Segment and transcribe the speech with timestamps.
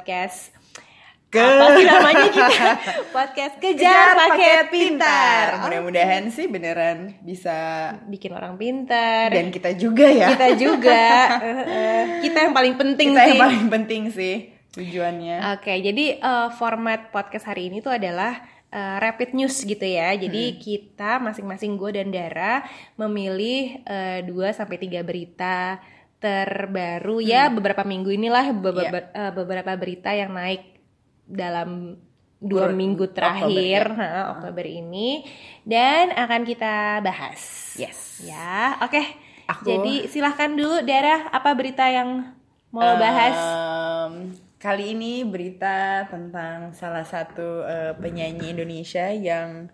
[0.00, 0.56] podcast
[1.28, 2.68] Ke apa sih namanya kita?
[3.16, 5.62] podcast kejar, paket pintar.
[5.62, 7.54] Mudah-mudahan sih beneran bisa
[8.08, 9.30] Bikin orang pintar.
[9.30, 10.32] dan kita juga ya.
[10.34, 11.04] kita juga.
[11.44, 13.28] Eh, eh, kita yang paling penting Kita sih.
[13.30, 14.34] yang paling penting sih
[14.72, 15.36] tujuannya.
[15.54, 20.10] Oke, jadi eh, format podcast hari ini tuh adalah eh, rapid news gitu ya.
[20.18, 25.78] Jadi kita masing-masing gue dan Dara memilih 2 sampai 3 berita
[26.20, 30.78] terbaru ya beberapa minggu inilah beberapa, eh, beberapa berita yang naik
[31.24, 31.96] dalam
[32.36, 34.00] dua Kurun- minggu Oktober, terakhir ya.
[34.00, 35.24] ha, Oktober ini
[35.64, 37.72] dan akan kita bahas.
[37.76, 38.20] Yes.
[38.20, 39.00] Ya, oke.
[39.48, 42.22] Aku- Jadi silahkan dulu Dara apa berita yang
[42.70, 43.34] mau lo bahas?
[44.56, 49.72] Kali ini berita tentang salah satu eh, penyanyi Indonesia yang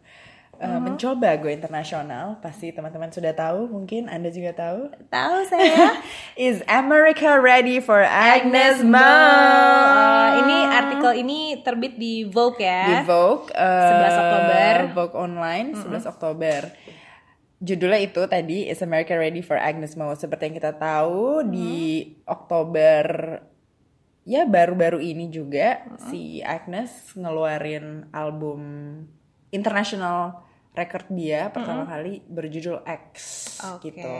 [0.56, 0.80] eh, Uh-huh.
[0.80, 2.40] mencoba go internasional.
[2.40, 4.88] Pasti teman-teman sudah tahu, mungkin Anda juga tahu.
[5.08, 6.00] Tahu saya.
[6.36, 8.96] Is America ready for Agnes Mo?
[8.96, 12.84] Uh, ini artikel ini terbit di Vogue ya.
[12.88, 14.72] di Vogue eh, 11 Oktober.
[14.96, 16.60] Vogue online 11 Oktober
[17.56, 23.04] judulnya itu tadi Is America Ready for Agnes Mo seperti yang kita tahu di Oktober
[24.28, 28.60] ya baru-baru ini juga si Agnes ngeluarin album
[29.48, 30.44] international
[30.76, 33.12] record dia pertama kali berjudul X
[33.66, 33.90] Oke.
[33.90, 34.12] gitu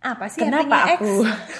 [0.00, 1.00] Apa sih Kenapa artinya X?
[1.00, 1.12] aku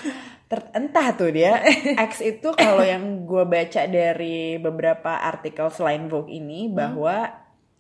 [0.51, 1.61] ter- entah tuh dia
[2.09, 6.75] X itu kalau yang gue baca dari beberapa artikel selain Vogue ini Hmm.
[6.75, 7.17] bahwa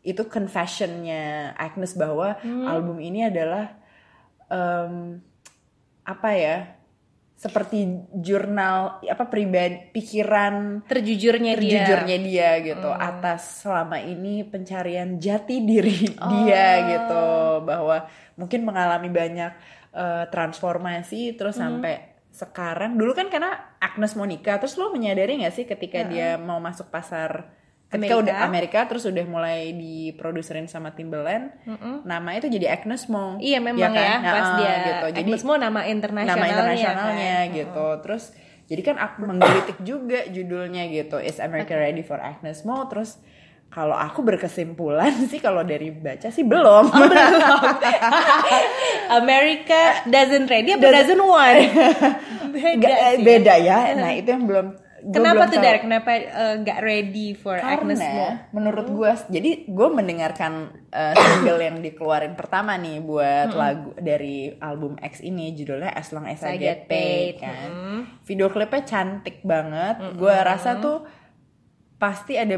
[0.01, 2.69] itu confessionnya Agnes bahwa Hmm.
[2.69, 3.73] album ini adalah
[4.47, 5.25] em,
[6.03, 6.74] apa ya
[7.35, 7.85] seperti
[8.15, 11.83] jurnal apa pribadi pikiran Terjujurnya dia.
[11.83, 13.03] terjujurnya dia gitu Hmm.
[13.03, 16.31] atas selama ini pencarian jati diri Oh.
[16.41, 17.27] dia gitu
[17.63, 19.53] bahwa mungkin mengalami banyak
[19.93, 21.79] eh, transformasi terus Hmm.
[21.79, 21.95] sampai
[22.29, 26.89] sekarang dulu kan karena Agnes Monica terus lo menyadari nggak sih ketika dia mau masuk
[26.89, 27.47] pasar
[27.87, 28.23] ketika Amerika.
[28.27, 31.55] udah Amerika terus udah mulai diproduserin sama Timberland
[32.03, 34.19] nama itu jadi Agnes Mo Iya memang ya, kan?
[34.25, 36.39] pas Nah, dia gitu jadi Agnes Mo nama internasionalnya.
[36.39, 37.57] nama internasionalnya kan.
[37.57, 37.87] gitu.
[38.05, 38.25] Terus
[38.65, 41.21] jadi kan aku menggelitik juga judulnya gitu.
[41.21, 42.85] Is America ready for Agnes Mo?
[42.89, 43.21] Terus
[43.69, 46.85] kalau aku berkesimpulan sih kalau dari baca sih belum.
[46.89, 47.09] Oh,
[49.21, 51.59] America doesn't ready apa doesn't want?
[52.55, 53.27] Beda sih.
[53.27, 53.99] beda ya.
[53.99, 55.61] Nah, itu yang belum Kenapa tuh.
[55.61, 55.77] Dar?
[55.85, 58.05] Kenapa eh, nggak ready for Agnes Mo?
[58.05, 64.57] Karena menurut gue, jadi gue mendengarkan uh, single yang dikeluarin pertama nih buat lagu dari
[64.57, 67.69] album X ini judulnya As Long As I, Get Paid kan.
[68.25, 70.01] Video klipnya cantik banget.
[70.17, 71.05] Gue rasa tuh
[72.01, 72.57] pasti ada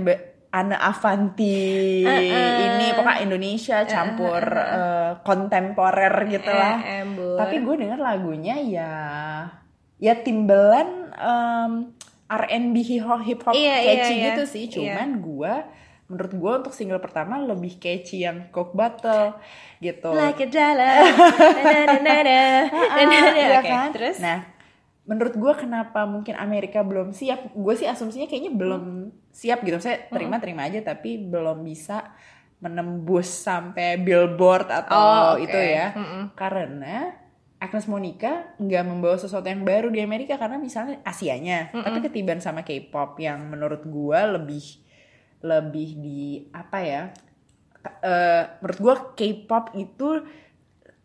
[0.57, 6.79] Ana Avanti ini pokoknya Indonesia campur uh, kontemporer gitu lah.
[7.13, 8.95] Tapi gue denger lagunya ya
[9.97, 11.96] ya Timbaland um,
[12.27, 14.25] R&B hip hop hip hop Iya, iya, catchy iya.
[14.31, 14.65] gitu sih.
[14.67, 15.55] Cuman gue
[16.07, 19.35] menurut gue untuk single pertama lebih catchy yang Coke Bottle
[19.79, 20.11] gitu.
[20.11, 21.03] Like a dollar.
[23.37, 23.89] Iya kan?
[23.93, 24.19] terus?
[24.19, 24.47] Nah,
[25.03, 27.53] menurut gue kenapa mungkin Amerika belum siap?
[27.53, 28.85] Gue sih asumsinya kayaknya belum
[29.31, 29.79] siap gitu.
[29.79, 32.15] Saya terima-terima aja tapi belum bisa
[32.57, 35.07] menembus sampai billboard Oh, atau
[35.37, 35.45] oke.
[35.45, 35.93] itu ya.
[36.33, 37.13] Karena
[37.57, 42.61] Agnes Monica nggak membawa sesuatu yang baru di Amerika karena misalnya Asianya, tapi ketiban sama
[42.61, 44.65] K-pop yang menurut gue lebih
[45.41, 47.03] lebih di apa ya?
[48.03, 50.09] Eh, menurut gue K-pop itu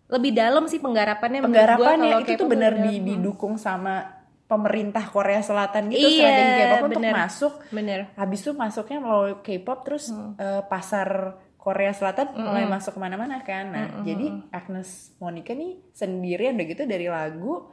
[0.07, 5.40] lebih dalam sih penggarapannya gua penggarapannya kalau itu tuh bener di, didukung sama pemerintah Korea
[5.40, 6.79] Selatan gitu Iya, strategi K-pop.
[6.84, 8.00] Untuk masuk bener.
[8.13, 10.35] habis itu masuknya melalui K-pop terus Hmm.
[10.35, 13.69] eh, pasar Korea Selatan mulai masuk ke mana-mana kan.
[13.69, 17.69] Nah jadi Agnes Monica nih sendirian udah gitu dari lagu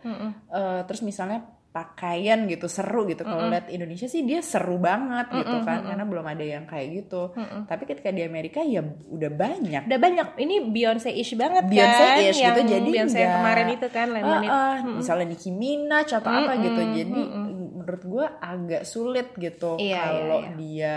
[0.47, 3.23] eh, terus misalnya pakaian gitu seru gitu.
[3.23, 7.33] Kalau lihat Indonesia sih dia seru banget gitu kan karena belum ada yang kayak gitu.
[7.65, 9.87] Tapi ketika di Amerika ya udah banyak.
[9.87, 10.27] Udah banyak.
[10.37, 11.71] Ini Beyonce ish banget kan.
[11.71, 14.51] Beyonce-ish gitu jadi Beyonce yang kemarin itu kan Ah, It.
[14.51, 16.81] ah, misalnya Nicki Minaj atau apa gitu.
[16.83, 17.21] Jadi
[17.79, 20.57] menurut gue agak sulit gitu Iya, kalau iya, iya.
[20.59, 20.95] dia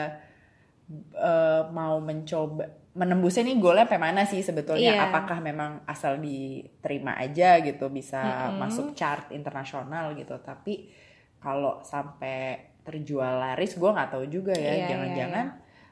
[1.14, 4.92] eh, mau mencoba menembusnya nih golnya sampai mana sih sebetulnya?
[4.94, 5.08] Iya.
[5.08, 8.20] apakah memang asal diterima aja gitu bisa
[8.60, 10.36] masuk chart internasional gitu?
[10.40, 10.92] Tapi
[11.40, 15.46] kalau sampai terjual laris gue nggak tahu juga Iya, ya iya, jangan-jangan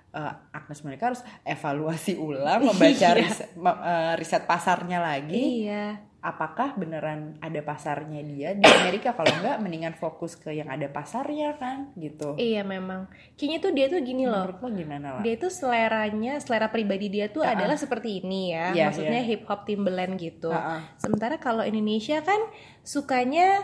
[0.10, 3.14] eh, Agnes Monica harus evaluasi ulang membaca Iya.
[3.14, 5.64] riset, eh, riset pasarnya lagi.
[5.70, 10.86] Iya apakah beneran ada pasarnya dia di Amerika kalau enggak mendingan fokus ke yang ada
[10.86, 13.08] pasarnya kan gitu Iya memang.
[13.34, 14.44] Kayaknya tuh dia tuh gini loh.
[14.44, 17.56] menurut lo gimana lah Dia tuh seleranya, selera pribadi dia tuh Ah, ah.
[17.56, 18.72] adalah seperti ini ya.
[18.72, 19.30] Iya, Maksudnya iya.
[19.30, 20.50] hip hop Timberland gitu.
[20.50, 20.82] Ah, ah.
[20.96, 22.40] Sementara kalau Indonesia kan
[22.84, 23.64] sukanya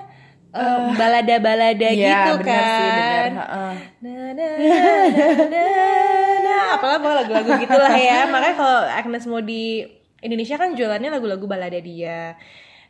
[0.49, 2.63] eh, balada-balada Iya, gitu bener kan.
[2.71, 3.73] sih bener Heeh.
[3.99, 5.03] Nah, nah, nah,
[5.45, 6.63] nah, nah.
[6.73, 8.27] apalah lagu-lagu gitulah ya.
[8.27, 9.83] Makanya kalau Agnes Mo di
[10.25, 12.33] Indonesia kan jualannya lagu-lagu balada dia.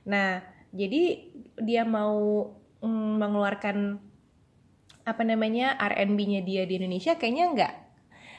[0.07, 0.39] Nah,
[0.71, 2.49] jadi dia mau
[2.79, 3.99] mm, mengeluarkan
[5.05, 7.73] apa namanya R&B-nya dia di Indonesia kayaknya nggak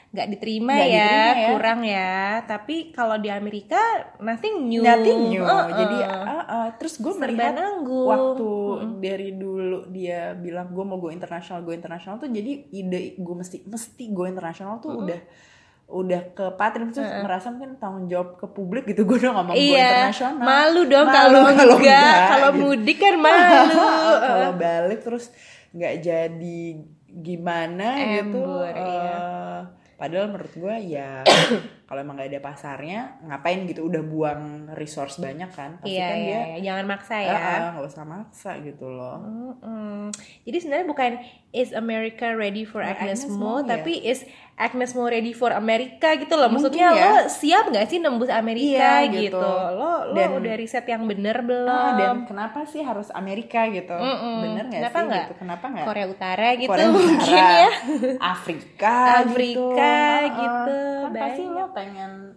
[0.07, 1.47] nggak diterima, Nggak ya, diterima ya.
[1.51, 2.15] kurang ya.
[2.47, 3.79] Tapi kalau di Amerika
[4.23, 4.79] nothing new.
[4.79, 5.43] Nothing new.
[5.43, 5.67] Uh-uh.
[5.67, 6.67] Jadi ah, ah.
[6.79, 8.07] terus gue melihat nanggung.
[8.07, 8.51] waktu
[9.03, 13.67] dari dulu dia bilang gue mau go internasional, go internasional tuh jadi ide gue mesti
[13.67, 15.19] mesti go internasional tuh udah
[15.87, 19.63] udah ke Patrim terus merasa mungkin tanggung jawab ke publik gitu gue udah ngomong go
[19.63, 22.59] Iya, internasional malu dong kalau enggak, enggak, kalau gitu.
[22.59, 23.79] mudik kan malu.
[24.27, 25.25] kalau balik terus
[25.71, 26.61] nggak jadi
[27.07, 27.87] gimana
[28.19, 29.15] gitu Embur, iya.
[29.15, 29.59] eh,
[29.95, 31.23] padahal menurut gue ya
[31.87, 34.41] kalau emang nggak ada pasarnya ngapain gitu udah buang
[34.71, 36.57] resource banyak kan pasti Iya, kan iya, dia iya.
[36.65, 37.31] jangan maksa "Ah, ya.
[37.33, 40.11] ah, nggak usah maksa gitu loh Mm-mm.
[40.43, 41.11] Jadi sebenarnya bukan
[41.51, 43.67] is America ready for Nah, Agnes, Agnes Mo, Mo, ya.
[43.69, 44.23] tapi is
[44.55, 46.47] Agnes Mo ready for America gitu loh.
[46.47, 47.03] Mungkin Maksudnya ya.
[47.05, 49.37] lo siap nggak sih nembus Amerika Iya, gitu.
[49.37, 49.51] gitu.
[49.73, 51.69] Lo lo Dan- udah riset yang bener belum?
[51.69, 54.37] Ah, dan kenapa sih harus Amerika gitu Mm-mm.
[54.43, 55.23] bener nggak Kenapa sih nggak?
[55.23, 57.69] gitu kenapa nggak Korea Utara gitu Korea mungkin Utara, ya.
[58.19, 59.95] Afrika Afrika
[60.25, 61.53] gitu, gitu, kan pasti banyak.
[61.53, 62.33] lo pengen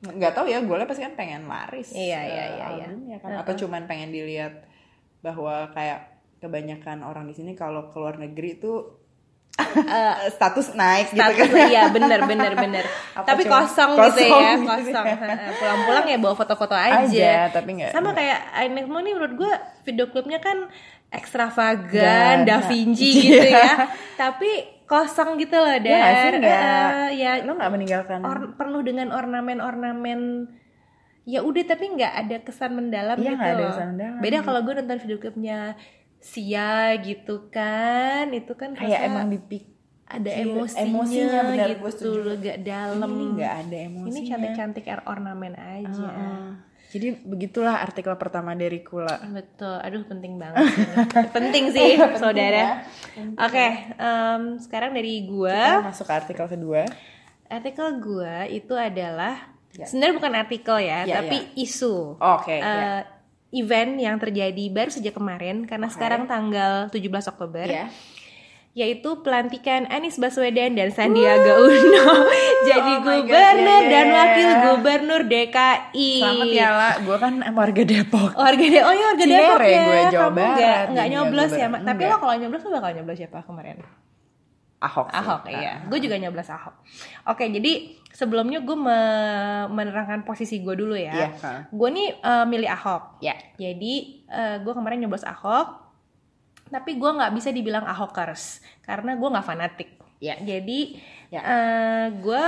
[0.00, 2.86] nggak tahu ya gue pasti kan pengen laris Iya, iya, eh, iya, iya.
[2.88, 4.64] albumnya kan atau cuman pengen dilihat
[5.20, 8.96] bahwa kayak kebanyakan orang di sini kalau keluar negeri tuh
[10.40, 12.84] status naik gitu Eh, Status kan iya bener bener bener.
[13.18, 15.06] Apa Tapi cuma kosong, gitu kosong ya, gitu kosong.
[15.06, 15.52] ya.
[15.60, 16.96] Pulang-pulang ya bawa foto-foto aja.
[17.04, 19.52] aja tapi nggak Sama kayak Agnes Mo nih menurut gue
[19.84, 20.64] video klipnya kan
[21.10, 23.60] ekstravagan, Da Vinci nah, gitu iya.
[23.66, 23.74] ya.
[24.16, 24.50] Tapi
[24.90, 26.32] kosong gitu loh, ya Dar.
[26.34, 26.58] nggak
[27.06, 30.50] Eh, ya lo nggak meninggalkan or- penuh dengan ornamen-ornamen
[31.22, 33.70] ya udah tapi nggak ada kesan mendalam Iya, gitu ada loh.
[33.70, 34.18] kesan mendalam.
[34.18, 35.78] Beda kalau gue nonton video klipnya
[36.18, 39.72] Sia gitu kan, itu kan kayak emang dipik
[40.04, 43.08] ada Feel emosinya, emosinya, benar, gitu loh, gak dalam.
[43.08, 45.86] ini nggak ada emosinya Ini cantik-cantik air ornamen aja.
[46.02, 46.44] Heeh.
[46.90, 50.66] Jadi begitulah artikel pertama dari Kula Betul, aduh penting banget.
[51.36, 52.58] penting sih, Penting saudara.
[52.58, 52.70] ya.
[53.38, 56.82] Oke, em, sekarang dari kita gua, masuk ke artikel kedua
[57.46, 59.86] artikel gua itu adalah Ya.
[59.86, 62.18] sebenarnya bukan artikel ya, Ya, tapi isu.
[62.18, 63.06] oke Eh, ya.
[63.52, 65.94] event yang terjadi baru saja kemarin karena Oke.
[65.94, 66.98] sekarang tanggal 17
[67.28, 67.86] Oktober ya
[68.72, 72.06] yaitu pelantikan Anies Baswedan dan Sandiaga Uno
[72.70, 74.14] jadi Oh my God, gubernur iya, iya, dan iya.
[74.14, 76.10] wakil gubernur DKI.
[76.16, 79.82] selamat ya lah gue kan warga Depok Warga De oh ya warga Cinere Depok ya.
[79.82, 80.86] gue, Jawa Kamu nggak Barat.
[80.88, 81.66] Iya, nyoblos ya.
[81.66, 82.12] Ma- tapi Enggak.
[82.12, 83.76] lo kalau nyoblos lo bakal nyoblos siapa kemarin?
[84.80, 85.18] Ahok sih.
[85.18, 85.50] Ahok Ah.
[85.52, 85.72] iya.
[85.84, 86.74] Gue juga nyoblos Ahok.
[87.26, 87.72] Oke, jadi
[88.08, 91.12] sebelumnya gue me- menerangkan posisi gue dulu ya.
[91.12, 91.52] Iya, ha.
[91.68, 93.18] Gue nih eh, milih Ahok.
[93.18, 94.24] ya Jadi
[94.56, 95.79] gue kemarin nyoblos Ahok,
[96.70, 99.90] tapi gue nggak bisa dibilang Ahokers karena gue nggak fanatik.
[100.18, 100.36] Ya.
[100.36, 100.96] Jadi
[101.30, 101.42] Ya.
[102.10, 102.44] gue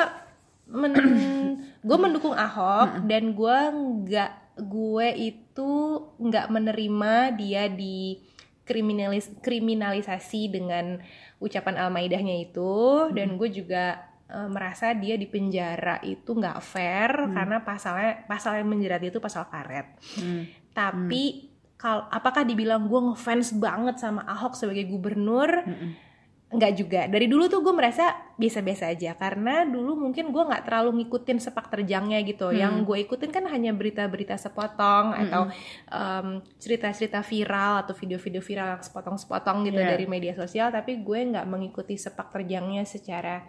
[0.66, 0.94] men
[1.86, 3.58] gue mendukung Ahok dan gue
[4.02, 5.70] nggak gue itu
[6.18, 8.18] nggak menerima dia di
[8.62, 10.98] kriminalis kriminalisasi dengan
[11.38, 17.62] ucapan al-maidahnya itu dan gue juga eh, merasa dia di penjara itu nggak fair karena
[17.62, 19.86] pasalnya pasal yang menjerat itu pasal karet
[20.18, 20.46] Hmm.
[20.70, 21.51] tapi
[21.82, 25.66] kal apakah dibilang gue ngefans banget sama Ahok sebagai gubernur?
[25.66, 26.14] Mm-mm.
[26.52, 27.08] nggak juga.
[27.08, 29.16] Dari dulu tuh gue merasa biasa-biasa aja.
[29.16, 32.52] Karena dulu mungkin gue nggak terlalu ngikutin sepak terjangnya gitu.
[32.52, 35.48] Yang gue ikutin kan hanya berita-berita sepotong atau
[35.88, 36.26] em,
[36.60, 39.96] cerita-cerita viral atau video-video viral yang sepotong-sepotong gitu Iya.
[39.96, 40.68] dari media sosial.
[40.68, 43.48] Tapi gue nggak mengikuti sepak terjangnya secara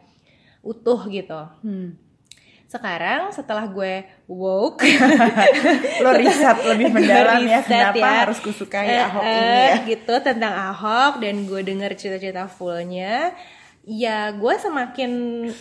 [0.64, 1.44] utuh gitu.
[1.60, 2.00] Hmm.
[2.66, 4.82] Sekarang setelah gue woke
[6.04, 8.14] lo riset lebih mendalam ya kenapa ya.
[8.26, 9.76] harus kusukai Eh, Ahok eh, ini ya?
[9.88, 13.32] gitu tentang Ahok dan gue denger cerita-cerita fullnya.
[13.84, 15.12] Ya gue semakin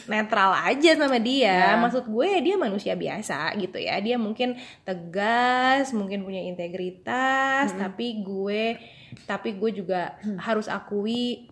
[0.06, 1.74] netral aja sama dia.
[1.74, 1.74] Ya.
[1.74, 3.98] maksud gue ya dia manusia biasa gitu ya.
[3.98, 8.78] Dia mungkin tegas mungkin punya integritas tapi gue
[9.26, 11.50] tapi gue juga harus akui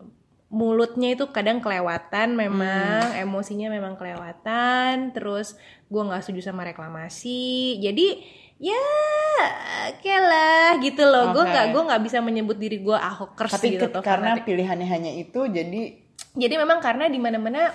[0.51, 5.55] mulutnya itu kadang kelewatan memang emosinya memang kelewatan terus
[5.87, 8.19] gue nggak setuju sama reklamasi jadi
[8.59, 8.83] ya
[9.95, 11.51] oke lah gitu loh gue Oke.
[11.55, 14.51] nggak gue nggak bisa menyebut diri gue ahokers tapi gitu ke- tuh karena fanatik.
[14.51, 15.81] pilihannya hanya itu jadi
[16.35, 17.71] jadi memang karena di mana mana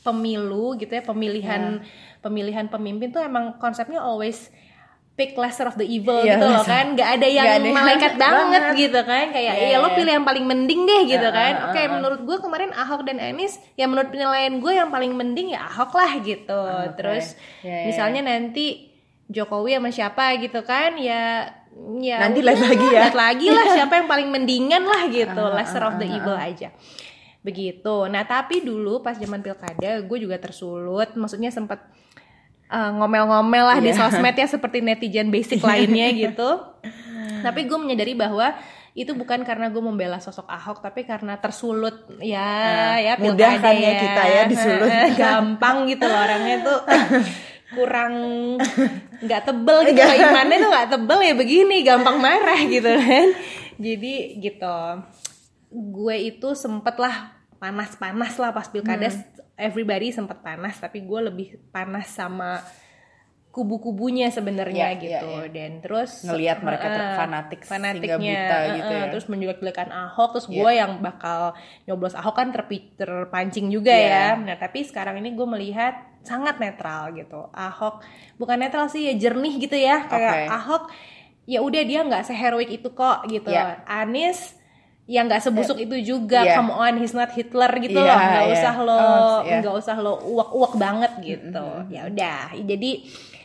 [0.00, 1.80] pemilu gitu ya pemilihan
[2.20, 4.48] pemilihan pemimpin tuh emang konsepnya always
[5.14, 6.74] pick lesser of the evil Iya, gitu loh lesser.
[6.74, 8.80] kan nggak ada yang Nggak ada yang malaikat banget banget.
[8.80, 9.94] gitu kan kayak Iya, ya lo iya.
[9.94, 11.86] pilih yang paling mending deh gitu Heeh, kan oke heeh.
[11.88, 15.92] menurut gue kemarin Ahok dan Anies ya menurut penilaian gue yang paling mending ya Ahok
[15.92, 16.94] lah gitu Oke.
[16.96, 18.90] terus Iya, iya, misalnya nanti
[19.24, 21.46] Jokowi sama siapa gitu kan ya
[21.96, 23.00] ya Nanti lihat lagi ya.
[23.00, 26.74] lihat lagi lah siapa yang paling mendingan lah gitu Ah, lesser of the evil aja
[27.40, 31.52] begitu nah tapi dulu pas zaman pilkada gue juga tersulut maksudnya
[32.66, 33.98] uh, ngomel-ngomel lah di Iya.
[34.00, 36.48] sosmed ya seperti netizen basic lainnya gitu.
[37.44, 38.52] Tapi gue menyadari bahwa
[38.92, 43.74] itu bukan karena gue membela sosok Ahok tapi karena tersulut ya Ah, ya mudah kan
[43.74, 44.90] ya kita ya disulut.
[45.18, 46.78] gampang gitu loh orangnya tuh.
[47.72, 48.12] Kurang
[49.18, 53.28] nggak tebel gitu imannya tuh nggak tebel ya begini gampang marah gitu kan.
[53.76, 54.78] Jadi gitu
[55.68, 59.18] gue itu sempet lah panas-panas lah pas pilkada Hmm.
[59.56, 62.58] Everybody sempet panas tapi gue lebih panas sama
[63.48, 65.52] kubu-kubunya sebenarnya Iya, gitu iya, iya.
[65.54, 69.04] dan terus Ngelihat mereka ter- fanatik fanatiknya buta eh, gitu ya.
[69.08, 70.56] terus menjelek-jelekan Ahok terus Iya.
[70.58, 71.40] gue yang bakal
[71.86, 74.10] nyoblos Ahok kan terpi- terpancing juga Iya.
[74.34, 78.02] ya nah tapi sekarang ini gue melihat sangat netral gitu Ahok
[78.34, 80.50] bukan netral sih ya jernih gitu ya kayak Oke.
[80.50, 80.82] Ahok
[81.46, 83.86] ya udah dia nggak seheroik itu kok gitu Iya.
[83.86, 84.58] Anies
[85.04, 86.56] ya nggak sebusuk itu juga Iya.
[86.56, 88.54] come on he's not Hitler gitu Iya, loh nggak iya.
[88.54, 89.56] usah lo Oh, iya.
[89.60, 92.92] nggak usah lo uak-uak banget gitu ya udah jadi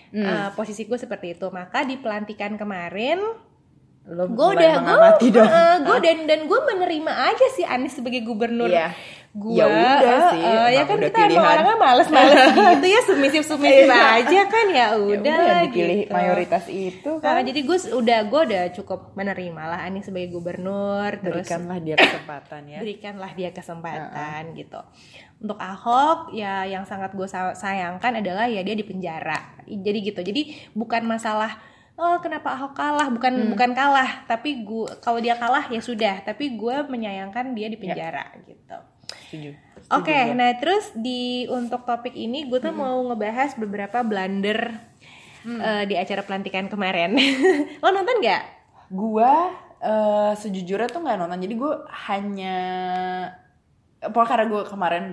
[0.09, 0.25] Mm.
[0.25, 3.21] eh, posisi gue seperti itu maka di pelantikan kemarin
[4.09, 4.97] gue udah gue
[5.79, 8.89] gue dan dan gue menerima aja sih Anies sebagai gubernur Iya.
[9.39, 11.49] Gue Ya udah sih, ya emang kan udah kita emang pilihan.
[11.49, 12.39] orangnya males-males
[12.75, 14.03] gitu ya submisif submisif Iya.
[14.19, 16.11] aja kan ya Ya udah udah lah dipilih gitu.
[16.11, 17.41] mayoritas itu Nah, kan.
[17.41, 22.61] jadi gue udah gue udah cukup menerima lah Anies sebagai gubernur terus Berikanlah dia kesempatan
[22.65, 22.79] ya.
[22.79, 24.79] berikanlah dia kesempatan gitu.
[25.39, 29.55] Untuk Ahok ya yang sangat gue sayangkan adalah ya dia di penjara.
[29.63, 30.19] Jadi gitu.
[30.19, 30.41] Jadi
[30.73, 31.55] bukan masalah
[31.95, 33.49] oh kenapa Ahok kalah, bukan Hmm.
[33.49, 38.23] bukan kalah, tapi gue kalau dia kalah ya sudah, tapi gue menyayangkan dia di penjara
[38.41, 38.79] gitu.
[39.29, 39.53] Setuju.
[39.93, 44.73] Oke, nah terus di untuk topik ini gue tuh mau ngebahas beberapa blunder
[45.45, 47.13] eh, di acara pelantikan kemarin.
[47.85, 48.43] Lo nonton nggak?
[48.89, 51.45] Gua eh, sejujurnya tuh nggak nonton.
[51.45, 51.73] Jadi gue
[52.09, 52.57] hanya
[53.99, 55.05] Pokoknya karena gue kemarin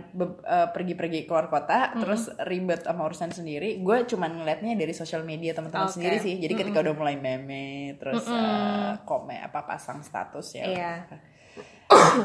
[0.47, 5.59] eh, pergi-pergi keluar kota, terus ribet sama urusan sendiri, gue cuman ngeliatnya dari sosial media
[5.59, 5.99] teman-teman Oke.
[5.99, 6.39] sendiri sih.
[6.39, 10.65] Jadi ketika udah mulai meme, terus eh, komen apa pasang status ya.
[10.71, 10.93] Iya.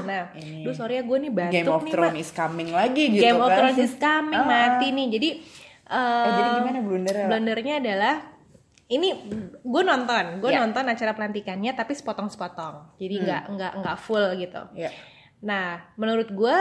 [0.04, 3.04] Nah, Ini duh sorry ya gue nih batuk Game of nih, Thrones is coming lagi
[3.10, 3.58] gitu Game of kan.
[3.58, 4.48] Thrones is coming Ah.
[4.48, 5.08] mati nih.
[5.10, 5.30] Jadi
[5.86, 7.26] eh, Eh, jadi gimana blundernya?
[7.28, 8.16] blundernya adalah
[8.88, 9.08] ini
[9.62, 10.60] gue nonton, gue Ya.
[10.60, 12.98] nonton acara pelantikannya tapi sepotong-sepotong.
[12.98, 14.62] Jadi nggak nggak nggak full gitu.
[14.74, 14.92] Ya.
[15.42, 16.56] Nah, menurut gue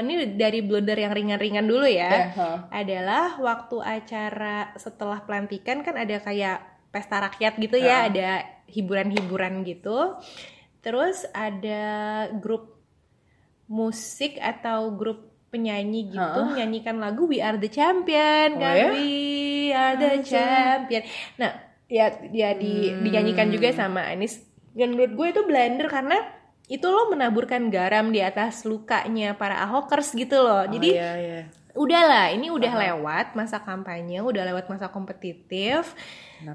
[0.00, 2.48] ini dari blunder yang ringan-ringan dulu ya, ha.
[2.70, 6.58] adalah waktu acara setelah pelantikan kan ada kayak
[6.90, 10.16] pesta rakyat gitu ya, ada hiburan-hiburan gitu.
[10.86, 11.82] Terus ada
[12.38, 12.78] grup
[13.66, 18.88] musik atau grup penyanyi gitu menyanyikan lagu We Are the Champion Oh, kan, ya?
[18.94, 19.10] We
[19.74, 21.02] Are the Champion.
[21.42, 21.50] Nah,
[21.90, 23.02] ya ya di, Hmm.
[23.02, 24.38] dinyanyikan juga sama Anis.
[24.70, 26.22] Dan menurut gue itu blunder karena
[26.66, 30.62] itu lo menaburkan garam di atas lukanya para ahokers gitu loh.
[30.66, 31.40] Jadi Oh, iya, iya.
[31.76, 35.92] Udahlah ini udah lewat masa kampanye udah lewat masa kompetitif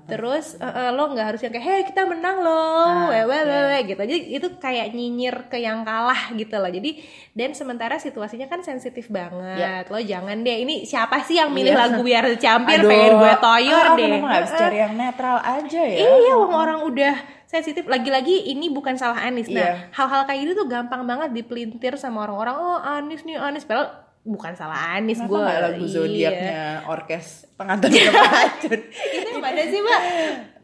[0.05, 3.77] terus eh, eh, lo nggak harus yang kayak hei kita menang loh Ah, wewe wewe
[3.83, 7.01] gitu jadi itu kayak nyinyir ke yang kalah gitu loh jadi
[7.31, 11.81] dan sementara situasinya kan sensitif banget lo jangan deh ini siapa sih yang milih Iya.
[11.81, 15.37] lagu biar champion Aduh, pengen gue toyor ah, deh Kenapa nggak bisa cari yang netral
[15.39, 15.97] aja ya?
[15.97, 17.83] Iya, wong orang udah sensitif.
[17.83, 19.47] Lagi-lagi ini bukan salah Anis.
[19.47, 19.73] Nah, Iya.
[19.91, 22.55] hal-hal kayak gitu tuh gampang banget dipelintir sama orang-orang.
[22.55, 23.63] Oh, Anis nih, Anis.
[23.63, 23.91] Padahal
[24.23, 25.37] bukan salah Anis gue.
[25.39, 25.91] lagu Iya.
[25.91, 28.79] zodiaknya orkes pengantin racun?
[28.87, 30.01] Itu yang mana sih, Mbak?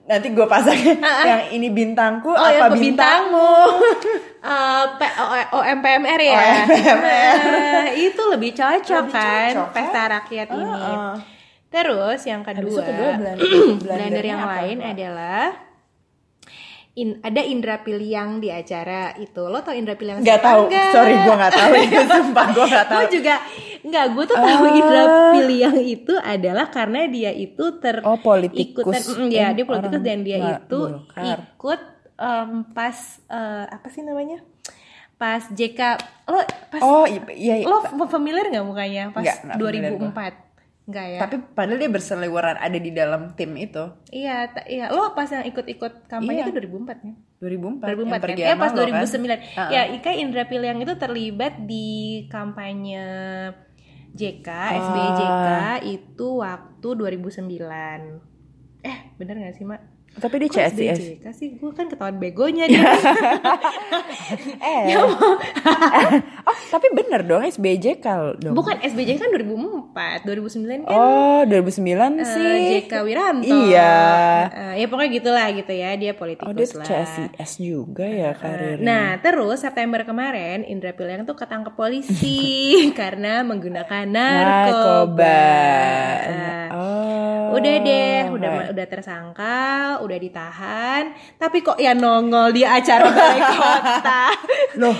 [0.07, 3.51] Nanti gue pasang yang ini bintangku Oh, apa ke bintangmu?
[4.39, 4.83] Eh,
[5.19, 6.63] O- OMPMR ya.
[6.63, 10.09] Nah, itu lebih cocok Lebih kan cocok, pesta kan?
[10.15, 10.63] rakyat ini.
[10.63, 11.13] Heeh.
[11.67, 13.35] Terus yang kedua, kedua blunder
[13.77, 14.87] blundernya yang apa, lain Mbak?
[14.89, 15.45] adalah
[16.97, 19.41] in- ada Indra Piliang di acara itu.
[19.43, 20.91] Lo tau Indra Piliang tahu, nggak?
[20.91, 22.99] sorry gue nggak tahu itu sumpah gue nggak tahu.
[22.99, 23.35] Gue juga
[23.79, 24.73] nggak, gue tuh tahu Ah.
[24.73, 28.81] Indra Piliang itu adalah karena dia itu ter Oh, politikus.
[28.83, 31.23] ikutan, mm, ya dia politikus dan dia itu Golkar.
[31.23, 31.81] ikut
[32.17, 32.97] em, pas
[33.29, 34.41] eh, apa sih namanya?
[35.15, 35.79] Pas JK
[36.27, 37.21] lo pas Oh iya,
[37.55, 37.55] iya.
[37.63, 40.46] lo familiar nggak mukanya pas familiar 2004?
[40.87, 41.19] Enggak ya?
[41.19, 43.83] Tapi padahal dia berseliweran ada di dalam tim itu.
[44.07, 44.87] Iya, iya.
[44.87, 46.47] Lo pas yang ikut-ikut kampanye Iya.
[46.47, 47.13] itu 2004 ya?
[47.37, 47.83] 2004.
[47.83, 48.21] 2004 yang kan?
[48.23, 48.87] pergi Ya sama pas lo, kan?
[48.87, 49.35] 2009.
[49.35, 49.69] Uh-uh.
[49.69, 51.87] Ya, Ika Indra Piliang itu terlibat di
[52.27, 53.03] kampanye
[54.09, 54.71] JK, Ah.
[54.79, 55.47] SBY JK
[55.91, 58.23] itu waktu 2009.
[58.79, 59.83] eh bener gak sih mak
[60.13, 60.97] Tapi dia Kok CSIS.
[60.97, 62.81] SBJK sih gue kan ketahuan begonya dia
[64.57, 64.97] Eh.
[66.41, 68.51] oh, tapi bener dong SBJ kalau dong.
[68.51, 71.53] bukan SBJ kan 2004 2009 kan Oh, 2009
[72.17, 72.57] eh, sih.
[72.81, 73.93] JK Wiranto Iya.
[74.49, 78.81] Eh, ya pokoknya gitulah gitu ya dia politikus Oh, dia lah CSIS juga ya karirnya.
[78.81, 82.41] Nah, terus September kemarin Indra Piliang tuh ketangkep polisi
[82.99, 85.45] karena menggunakan narkoba.
[86.69, 87.53] Oh.
[87.53, 89.57] Udah deh, udah udah tersangka,
[90.07, 91.03] udah ditahan,
[91.35, 94.23] tapi kok ya nongol di acara balai kota.
[94.81, 94.95] Loh.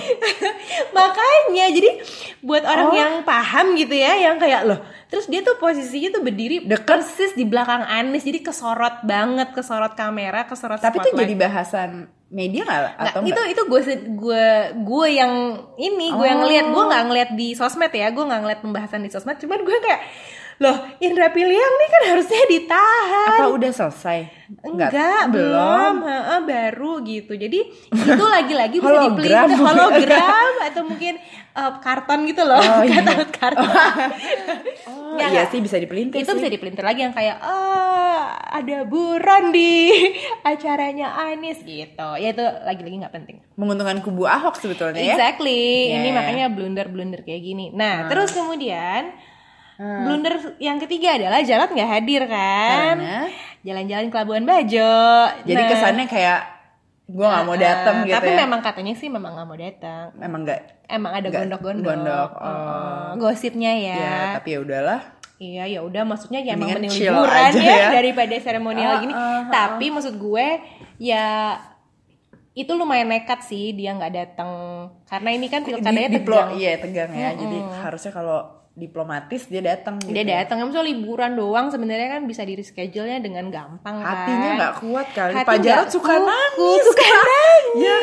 [0.90, 1.90] Makanya jadi
[2.40, 2.94] buat orang Oh.
[2.94, 6.86] yang paham gitu ya, yang kayak loh, terus dia tuh posisinya tuh berdiri Deket.
[6.86, 11.22] persis di belakang Anies, jadi kesorot banget, kesorot kamera, kesorot Tapi itu spotlight.
[11.22, 11.90] jadi bahasan
[12.28, 13.46] media nggak Nggak, atau itu enggak?
[13.48, 13.80] itu gue
[14.14, 14.46] gue
[14.78, 15.32] gue yang
[15.76, 16.44] ini gue yang Oh.
[16.44, 19.76] ngeliat gue nggak ngeliat di sosmed ya gue nggak ngeliat pembahasan di sosmed cuman gue
[19.78, 20.00] kayak
[20.58, 23.38] loh Indra Piliang nih kan harusnya ditahan.
[23.38, 24.20] Apa udah selesai?
[24.58, 25.94] enggak, belum.
[26.02, 27.36] Heeh, baru gitu.
[27.36, 31.20] Jadi itu lagi-lagi bisa dipelintir hologram atau mungkin
[31.52, 32.56] eh, karton gitu loh.
[32.56, 32.98] Oh, iya.
[32.98, 33.68] Kata karton.
[34.88, 35.52] Oh, Nggak, iya nggak.
[35.52, 36.38] sih bisa dipelintir itu sih.
[36.38, 39.92] bisa dipelintir lagi yang kayak ah ada buron di
[40.50, 42.08] acaranya Anies gitu.
[42.16, 43.36] Ya itu lagi-lagi nggak penting.
[43.54, 45.14] Menguntungkan kubu Ahok sebetulnya ya.
[45.14, 45.92] exactly.
[45.92, 46.16] Ini Yeah.
[46.16, 47.68] makanya blunder-blunder kayak gini.
[47.70, 48.08] Nah.
[48.08, 49.12] terus kemudian
[49.78, 53.30] blunder yang ketiga adalah Jarot nggak hadir kan Karena
[53.62, 54.94] jalan-jalan ke Labuan Bajo
[55.46, 56.40] jadi Nah, kesannya kayak
[57.08, 58.38] gue nggak mau datang eh, gitu tapi ya.
[58.44, 60.60] memang katanya sih memang nggak mau datang memang nggak
[60.92, 62.48] emang ada gondok-gondok gondok, oh.
[62.48, 65.00] eh, gosipnya ya, ya, tapi ya udahlah.
[65.38, 67.88] Iya ya udah maksudnya ya emang mending liburan ya, ya.
[67.94, 69.12] daripada seremonial Ah, gini.
[69.14, 70.46] ah, ah, Tapi maksud gue
[70.98, 71.54] ya
[72.58, 74.50] itu lumayan nekat sih dia nggak datang
[75.06, 76.58] karena ini kan pilkadanya tegang.
[76.58, 77.30] Iya tegang ya.
[77.38, 78.38] Jadi harusnya kalau
[78.78, 79.98] diplomatis dia datang.
[80.06, 80.30] Dia gitu.
[80.30, 84.06] datang kan misalnya liburan doang sebenarnya kan bisa di reschedule-nya dengan gampang kan.
[84.06, 85.32] Hatinya nggak kuat kali.
[85.34, 86.82] Hati Pak Jarod suka nangis.
[86.86, 87.82] suka nangis.
[87.82, 87.98] Ya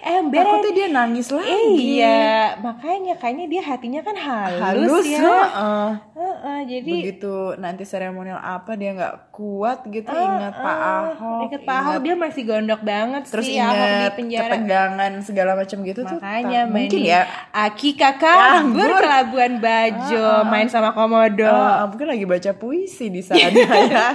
[0.00, 2.00] Ember Takutnya dia nangis lagi.
[2.00, 2.20] Iya,
[2.58, 5.20] makanya kayaknya dia hatinya kan halus, Halus ya.
[5.20, 5.88] heeh.
[6.16, 11.40] Heeh, jadi Begitu nanti seremonial apa dia nggak kuat gitu ingat Pak Ahok.
[11.46, 14.42] Ingat Pak Ahok dia masih gondok banget terus sih Ahok di ingat penjara.
[14.48, 16.16] ketegangan segala macam gitu tuh.
[16.16, 17.20] Makanya main mungkin ya.
[17.50, 18.88] Aki kakak Kabur.
[18.90, 21.44] ke Labuan Bajo main sama komodo.
[21.44, 24.08] Oh, mungkin lagi baca puisi di sana ya.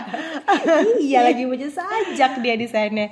[1.00, 3.06] iya lagi baca sajak dia di sana.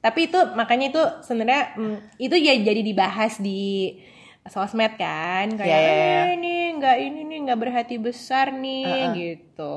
[0.00, 3.94] Tapi itu makanya itu sebenarnya mm, itu ya jadi dibahas di
[4.42, 6.20] sosmed kan kayak iya, iya.
[6.24, 9.76] "Eh, ini nggak ini nih nggak berhati besar nih gitu.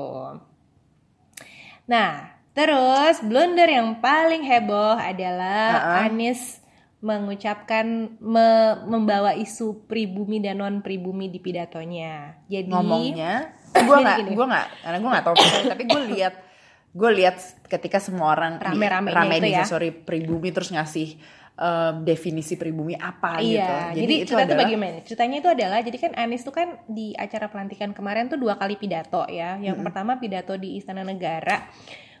[1.84, 5.74] Nah terus blunder yang paling heboh adalah
[6.06, 6.62] Anies
[7.04, 12.40] mengucapkan me- membawa isu pribumi dan non pribumi di pidatonya.
[12.48, 15.36] Jadi ngomongnya gue nggak gue nggak karena gue nggak tahu
[15.68, 16.34] tapi gue lihat
[16.94, 19.66] gue lihat ketika semua orang di- Rame-ramenya rame itu di ya.
[19.66, 21.18] sorry pribumi terus ngasih
[21.54, 24.96] um, definisi pribumi apa gitu Iya, jadi, itu cerita tuh adalah bagaimana?
[25.02, 28.74] Ceritanya itu adalah, jadi kan Anies tuh kan di acara pelantikan kemarin tuh dua kali
[28.74, 29.58] pidato ya.
[29.58, 31.66] Yang pertama pidato di Istana Negara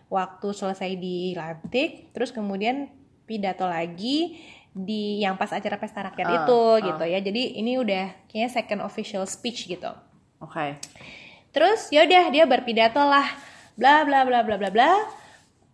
[0.06, 2.90] waktu selesai dilantik, terus kemudian
[3.24, 4.36] pidato lagi
[4.70, 6.74] di yang pas acara pesta rakyat Ah, itu ah.
[6.84, 7.18] gitu ya.
[7.20, 9.90] Jadi ini udah kayaknya second official speech gitu.
[10.36, 10.82] oke
[11.50, 13.24] Terus yaudah dia berpidato lah,
[13.74, 14.92] bla bla bla bla bla bla.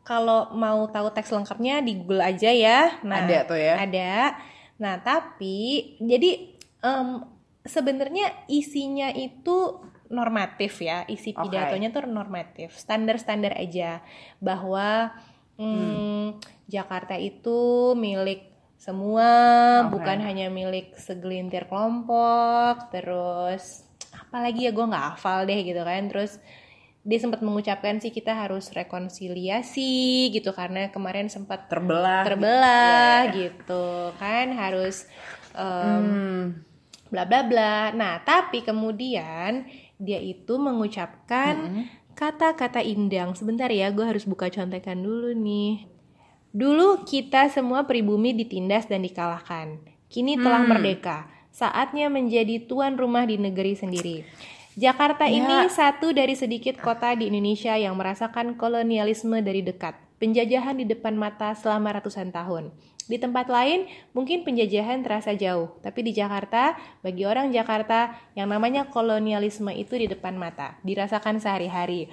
[0.01, 2.99] Kalau mau tahu teks lengkapnya di Google aja ya.
[3.07, 3.75] Nah, Ada tuh ya.
[3.79, 4.13] Ada.
[4.81, 5.57] Nah tapi
[6.01, 7.09] jadi em,
[7.63, 14.03] sebenarnya isinya itu normatif ya, isi pidatonya tuh normatif, standar-standar aja
[14.43, 15.15] bahwa
[15.61, 15.77] Hmm.
[15.77, 16.27] mm,
[16.73, 18.49] Jakarta itu milik
[18.81, 19.29] semua,
[19.85, 20.01] Oke.
[20.01, 22.89] bukan hanya milik segelintir kelompok.
[22.89, 26.09] Terus apalagi ya gue nggak hafal deh gitu kan.
[26.09, 26.41] Terus
[27.01, 33.87] dia sempat mengucapkan sih kita harus rekonsiliasi gitu karena kemarin sempat terbelah terbelah Iya, gitu
[34.21, 35.09] kan harus
[35.57, 36.43] em, Hmm.
[37.09, 37.91] bla bla bla.
[37.91, 39.65] Nah, tapi kemudian
[39.97, 43.33] dia itu mengucapkan kata-kata indang.
[43.33, 45.89] Sebentar ya, gue harus buka contekan dulu nih.
[46.53, 49.81] Dulu kita semua pribumi ditindas dan dikalahkan.
[50.07, 51.19] Kini telah merdeka.
[51.51, 54.23] Saatnya menjadi tuan rumah di negeri sendiri.
[54.79, 59.99] Jakarta ini satu dari sedikit kota di Indonesia yang merasakan kolonialisme dari dekat.
[60.23, 62.71] Penjajahan di depan mata selama ratusan tahun.
[63.11, 68.87] Di tempat lain mungkin penjajahan terasa jauh, tapi di Jakarta, bagi orang Jakarta yang namanya
[68.87, 72.07] kolonialisme itu di depan mata, dirasakan sehari-hari.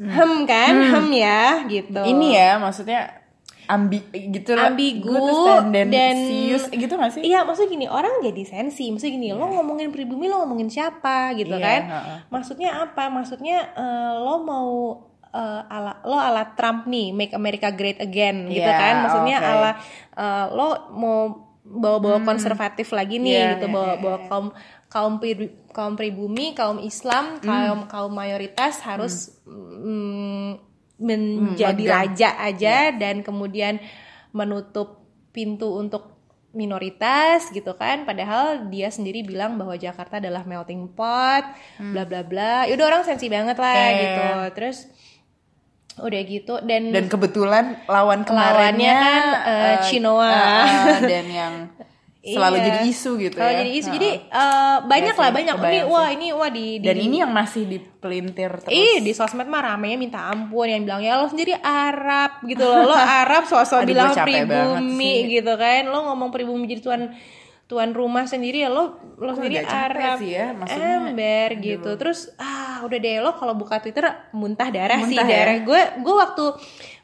[0.00, 2.00] Hem kan, hem ya, gitu.
[2.08, 3.19] ini ya maksudnya
[3.70, 4.68] ambi gitu lah.
[4.68, 5.14] Ambigu
[5.70, 5.94] dan-
[6.68, 8.90] gitu gak sih Iya, maksudnya gini, orang jadi sensi.
[8.90, 11.80] Maksudnya gini, lo ngomongin pribumi, lo ngomongin siapa gitu Iya, kan?
[11.86, 12.18] heeh.
[12.28, 13.06] Maksudnya apa?
[13.08, 14.70] Maksudnya eh, lo mau
[15.30, 19.46] eh, ala lo ala Trump nih make America great again gitu Yeah, kan maksudnya oke.
[19.48, 19.70] ala
[20.12, 21.18] eh, lo mau
[21.62, 24.46] bawa-bawa konservatif lagi nih Yeah, gitu yeah, bawa yeah, kaum
[24.86, 27.46] kaum pri- kaum pribumi kaum Islam Hmm.
[27.46, 30.69] kaum kaum mayoritas harus mm,
[31.00, 31.96] menjadi megang.
[32.12, 32.94] raja aja Iya.
[32.94, 33.80] dan kemudian
[34.30, 41.46] menutup pintu untuk minoritas gitu kan padahal dia sendiri bilang bahwa Jakarta adalah melting pot
[41.80, 43.86] bla bla bla ya udah orang sensi banget lah Hmm.
[43.86, 43.98] Oke.
[43.98, 44.78] gitu terus
[45.96, 50.32] udah gitu dan, Dan kebetulan lawan Lawannya kemarinnya kan, eh, Chinoa.
[50.32, 51.54] eh, dan yang
[52.20, 52.64] selalu Iya.
[52.66, 53.58] jadi isu gitu Kalau ya.
[53.58, 53.96] jadi isu Heeh.
[53.96, 56.14] jadi eh, banyak Iya lah sih, banyak ini wah sih.
[56.14, 58.68] ini wah di, di dan ini yang masih dipelintir terus.
[58.70, 62.86] Ih di sosmed mah ramenya minta ampun yang bilang ya lo sendiri Arab gitu loh
[62.86, 65.32] lo Arab sosok Aduh, bilang pribumi sih.
[65.34, 67.02] gitu kan lo ngomong pribumi jadi tuan
[67.64, 68.84] tuan rumah sendiri ya lo
[69.16, 73.78] lo sendiri Arab sih ya, maksudnya, ember gitu terus ah udah deh lo kalau buka
[73.78, 75.36] Twitter muntah darah sih Muntah ya?
[75.38, 76.44] darah gue gue waktu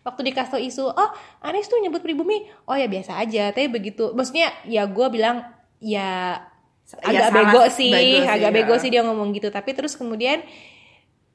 [0.07, 1.11] waktu dikasih isu oh
[1.43, 2.47] Anies tuh nyebut pribumi.
[2.63, 3.51] Oh ya biasa aja.
[3.51, 5.43] Tapi begitu maksudnya ya gue bilang
[5.77, 6.39] ya
[7.03, 8.81] agak salah- bego sih, bego sih, agak bego ya.
[8.81, 9.51] sih dia ngomong gitu.
[9.51, 10.47] Tapi terus kemudian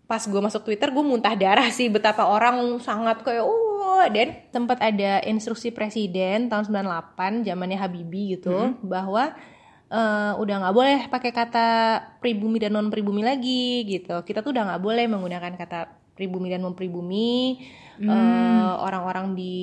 [0.08, 1.92] pas gue masuk Twitter gue muntah darah sih.
[1.92, 3.70] Betapa orang sangat kayak oh.
[4.02, 8.80] Dan tempat ada instruksi presiden tahun 98 zamannya Habibie gitu Hmm.
[8.82, 9.36] bahwa
[9.92, 11.68] eh, udah nggak boleh pakai kata
[12.18, 14.24] pribumi dan non pribumi lagi gitu.
[14.24, 15.80] Kita tuh udah nggak boleh menggunakan kata
[16.22, 17.58] pribumi dan non pribumi
[17.94, 18.10] Hmm.
[18.10, 19.58] eh, orang-orang di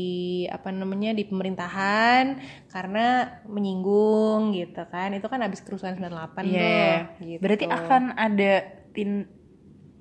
[0.47, 3.07] apa namanya di pemerintahan karena
[3.45, 6.63] menyinggung gitu kan itu kan habis kerusuhan 98 Iya.
[7.15, 7.41] tuh gitu.
[7.41, 8.53] Berarti akan ada
[8.93, 9.27] tin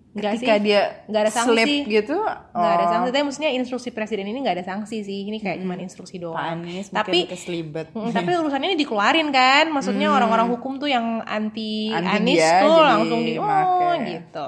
[0.10, 0.63] Nggak ketika sih.
[0.63, 1.50] dia Nggak ada sanksi.
[1.52, 2.17] slip gitu.
[2.17, 5.58] nggak ada oh, sanksi tapi maksudnya instruksi presiden ini nggak ada sanksi sih ini kayak
[5.60, 7.89] cuma instruksi doang Pak Anies tapi keselibet.
[7.91, 12.02] Mm, tapi urusannya ini dikeluarin kan maksudnya orang-orang hukum tuh yang anti, Hmm.
[12.04, 14.10] Anti Anies dia, tuh langsung di oh make.
[14.12, 14.46] gitu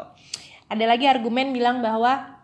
[0.69, 2.39] ada lagi argumen bilang bahwa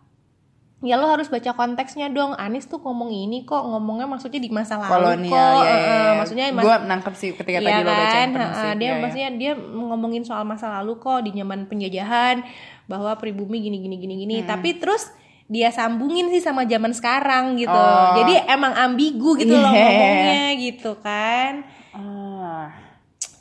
[0.82, 4.78] ya lo harus baca konteksnya dong Anies tuh ngomong ini kok ngomongnya maksudnya di masa
[4.78, 6.12] lalu kolonial kok ya, ya, ya.
[6.20, 8.54] maksudnya mas- gue nangkep sih ketika Iya tadi lo baca kan, informasi.
[8.60, 9.02] Ha-ha, dia Iya, iya.
[9.02, 12.46] maksudnya dia ngomongin soal masa lalu kok di zaman penjajahan
[12.86, 14.36] bahwa pribumi gini gini gini gini.
[14.42, 14.48] Hmm.
[14.52, 15.10] Tapi terus
[15.46, 17.70] dia sambungin sih sama zaman sekarang gitu.
[17.74, 18.18] Oh.
[18.18, 19.86] Jadi emang ambigu gitu loh Yeah.
[19.90, 21.54] ngomongnya gitu kan.
[21.94, 22.66] Ah.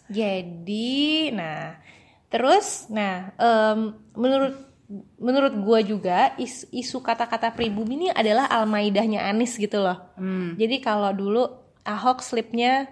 [0.09, 1.81] Jadi, nah,
[2.29, 4.53] terus, nah, em, menurut
[5.17, 9.97] menurut gua juga is- isu kata-kata pribumi ini adalah almaidahnya Anies gitu loh.
[10.15, 10.55] Hmm.
[10.55, 11.43] Jadi kalau dulu
[11.83, 12.89] Ahok slipnya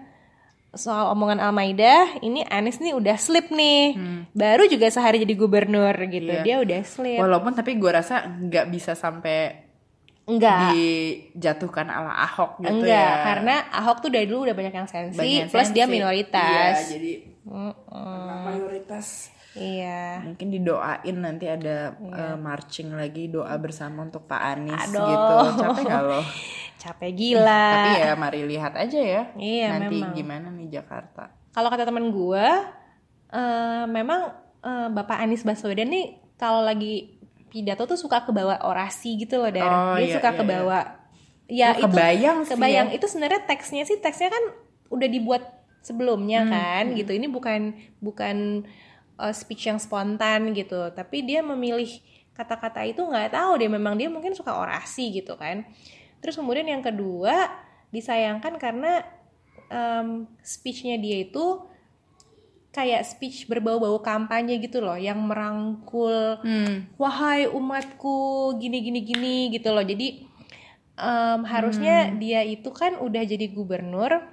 [0.71, 3.93] soal omongan Almaida, ini Anies nih udah slip nih.
[4.31, 6.41] Baru juga sehari jadi gubernur gitu, Hmm.
[6.41, 6.43] Iya.
[6.43, 7.17] dia udah slip.
[7.19, 9.65] Walaupun tapi gue rasa nggak bisa sampai
[10.23, 10.71] Enggak.
[10.71, 13.21] dijatuhkan ala Ahok gitu Enggak, ya.
[13.23, 15.91] karena Ahok tuh dari dulu udah banyak yang sensi, Banyak plus dia sensi.
[15.91, 16.75] minoritas.
[16.79, 17.11] Iya, jadi
[17.43, 18.39] Mm-mm.
[18.47, 20.23] mayoritas Iya.
[20.23, 25.05] mungkin didoain nanti ada eh, marching lagi doa bersama untuk Pak Anies Aduh.
[25.05, 26.21] gitu capek gak lo
[26.83, 27.65] Capek gila.
[27.71, 30.11] tapi ya mari lihat aja ya Iya, nanti memang.
[30.11, 32.45] gimana nih Jakarta Kalau kata temen gue,
[33.29, 34.21] eh, memang
[34.59, 37.13] eh, Bapak Anies Baswedan nih kalau lagi
[37.47, 39.69] pidato tuh suka kebawa orasi gitu loh, Dar.
[39.69, 40.79] Oh, Dia iya, suka iya, kebawa.
[41.45, 42.95] Ya Oh, itu kebayang sih kebayang ya.
[42.97, 44.43] itu sebenarnya teksnya sih teksnya kan
[44.89, 45.43] udah dibuat
[45.79, 47.11] sebelumnya Hmm, kan gitu.
[47.11, 47.61] Ini bukan
[47.99, 48.65] bukan
[49.23, 51.87] eh, speech yang spontan gitu, tapi dia memilih
[52.33, 55.63] kata-kata itu nggak tahu dia memang dia mungkin suka orasi gitu kan.
[56.19, 57.51] Terus kemudian yang kedua
[57.93, 59.05] disayangkan karena
[59.69, 61.61] em, speechnya dia itu
[62.73, 66.97] kayak speech berbau-bau kampanye gitu loh yang merangkul hmm.
[66.97, 70.25] wahai umatku gini gini gini gitu loh jadi
[70.97, 74.25] em, harusnya dia itu kan udah jadi gubernur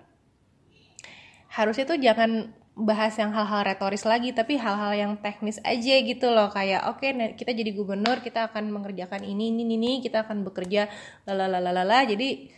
[1.53, 6.49] harusnya tuh jangan bahas yang hal-hal retoris lagi tapi hal-hal yang teknis aja gitu loh.
[6.49, 10.89] Kayak oke nah, kita jadi gubernur kita akan mengerjakan ini ini ini kita akan bekerja
[11.29, 12.49] lalalala jadi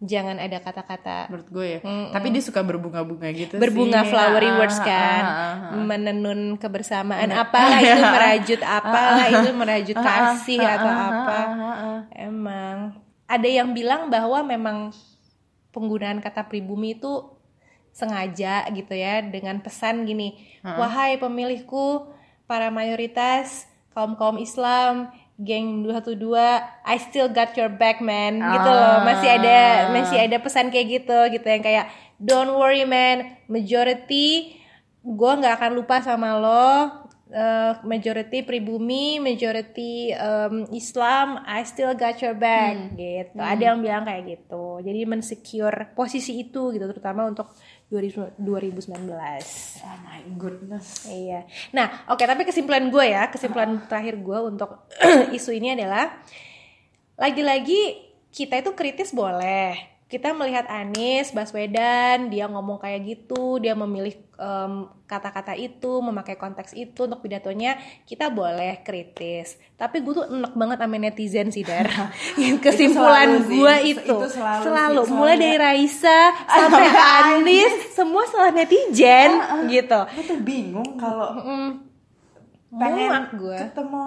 [0.00, 1.32] jangan ada kata-kata.
[1.32, 1.80] Menurut gue ya.
[2.12, 4.12] Tapi dia suka berbunga-bunga gitu berbunga sih.
[4.12, 5.22] flowery Ah, words ah, kan.
[5.24, 5.84] ah, ah, ah.
[5.84, 7.28] menenun kebersamaan.
[7.32, 11.38] Apalah itu merajut apalah itu merajut kasih atau apa.
[12.12, 12.78] emang.
[13.26, 14.94] Ada yang bilang bahwa memang
[15.74, 17.35] penggunaan kata pribumi itu
[17.96, 22.04] sengaja gitu ya dengan pesan gini wahai pemilihku
[22.44, 23.64] para mayoritas
[23.96, 25.08] kaum kaum Islam
[25.40, 26.36] geng 212
[26.84, 28.40] I still got your back man.
[28.40, 33.36] Gitu loh masih ada masih ada pesan kayak gitu gitu yang kayak don't worry man
[33.48, 34.56] majority
[35.04, 42.22] gue nggak akan lupa sama lo Eh, majority pribumi majority em, Islam I still got
[42.22, 42.94] your back.
[42.94, 44.78] Gitu ada yang bilang kayak gitu.
[44.78, 47.50] Jadi mensecure posisi itu gitu terutama untuk
[47.86, 48.42] 2019.
[48.42, 51.06] Oh my goodness.
[51.06, 51.46] Iya.
[51.70, 54.90] Nah, oke, tapi kesimpulan gue ya, kesimpulan terakhir gue untuk
[55.36, 56.10] isu ini adalah
[57.14, 59.95] lagi-lagi kita itu kritis boleh.
[60.06, 66.70] Kita melihat Anies Baswedan, dia ngomong kayak gitu, dia memilih em, kata-kata itu, memakai konteks
[66.72, 69.58] itu untuk pidatonya, kita boleh kritis.
[69.74, 71.90] Tapi gue tuh enek banget sama netizen sih, Dar.
[72.62, 75.40] Kesimpulan selalu gue Itu- itu, itu selalu sih, selalu mulai ya.
[75.40, 76.18] dari Raisa
[76.54, 79.30] sampai Anies, semua salah netizen
[79.66, 80.00] gitu.
[80.06, 81.70] Gue tuh bingung kalau Mm.
[82.72, 83.58] pengen gue.
[83.58, 84.06] ketemu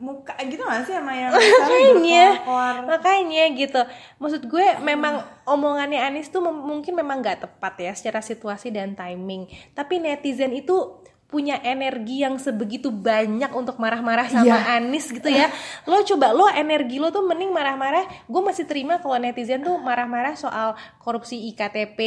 [0.00, 2.76] muka gitu gak sih sama yang makanya berkelakor?
[2.88, 3.80] makanya gitu.
[4.16, 9.44] Maksud gue memang omongannya Anies tuh mungkin memang nggak tepat ya secara situasi dan timing.
[9.76, 14.82] Tapi netizen itu punya energi yang sebegitu banyak untuk marah-marah sama Iya.
[14.82, 15.46] Anies gitu ya.
[15.86, 18.02] Lo coba lo energi lo tuh mending marah-marah.
[18.26, 22.00] Gue masih terima kalau netizen tuh marah-marah soal korupsi iktp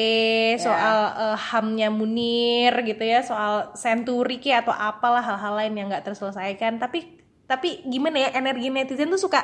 [0.59, 6.03] soal eh, hamnya Munir gitu ya soal senturi kayak atau apalah hal-hal lain yang nggak
[6.03, 6.83] terselesaikan.
[6.83, 9.43] Tapi tapi gimana ya energi netizen tuh suka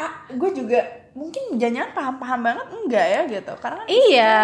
[0.00, 0.80] ah, gue juga
[1.12, 4.36] mungkin jangan paham-paham banget enggak ya gitu karena kan Iya,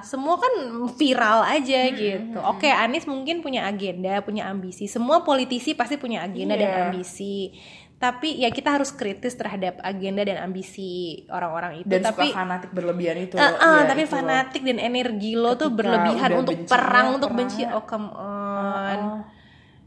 [0.00, 0.52] semua kan
[0.96, 2.38] viral aja gitu.
[2.40, 4.88] Oke, Anies mungkin punya agenda, punya ambisi.
[4.88, 6.80] Semua politisi pasti punya agenda dan Iya.
[6.88, 7.52] ambisi.
[7.96, 10.90] Tapi ya kita harus kritis terhadap agenda dan ambisi
[11.26, 11.88] orang-orang itu.
[11.88, 14.14] dan tapi suka fanatik berlebihan itu Eh, eh, ya, tapi itu loh.
[14.14, 17.56] fanatik dan energi lo tuh berlebihan untuk bencinya, perang, untuk perangnya.
[17.64, 17.72] benci.
[17.72, 18.98] Oh, come on.
[19.00, 19.20] Ah,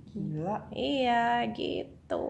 [0.10, 2.26] gila Iya, gitu.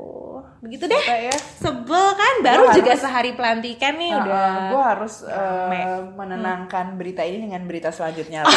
[0.60, 1.00] Begitu deh.
[1.00, 4.52] Ya Sebel kan baru Gua juga harus- sehari pelantikan nih Ah, udah.
[4.68, 5.80] gue harus rame.
[6.13, 8.44] menenangkan berita ini dengan berita selanjutnya.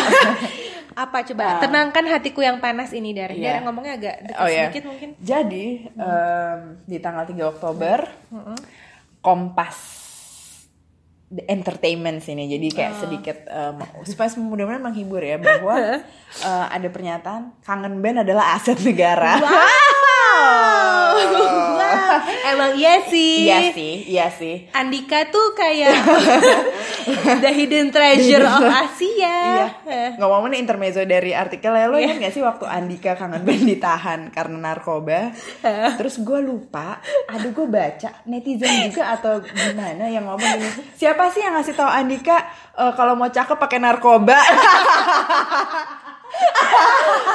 [0.92, 1.24] Apa?
[1.24, 3.48] Coba tenangkan hatiku yang panas ini dari Iya.
[3.48, 5.08] Dari ngomongnya agak dekat oh ya sedikit mungkin.
[5.18, 7.98] jadi em, di tanggal 3 Oktober
[9.18, 9.78] Kompas
[11.28, 15.80] The entertainment sini jadi kayak sedikit em, supaya mudah-mudahan menghibur ya bahwa
[16.44, 19.40] eh, ada pernyataan kangen band adalah aset negara.
[19.40, 19.64] Wah,
[22.52, 23.46] emang iya sih.
[23.46, 25.92] iya sih iya sih Andika tuh kayak
[27.42, 29.38] the hidden treasure of Asia.
[29.86, 30.16] Iya.
[30.18, 34.58] Ngomongin intermezzo dari artikel ya, lo ingat gak sih waktu Andika kangen band ditahan karena
[34.72, 35.34] narkoba?
[35.98, 36.98] Terus gue lupa,
[37.30, 41.90] aduh gue baca netizen juga atau gimana yang ngomong gini, siapa sih yang ngasih tahu
[41.90, 42.38] Andika
[42.78, 44.38] eh, kalau mau cakep pakai narkoba?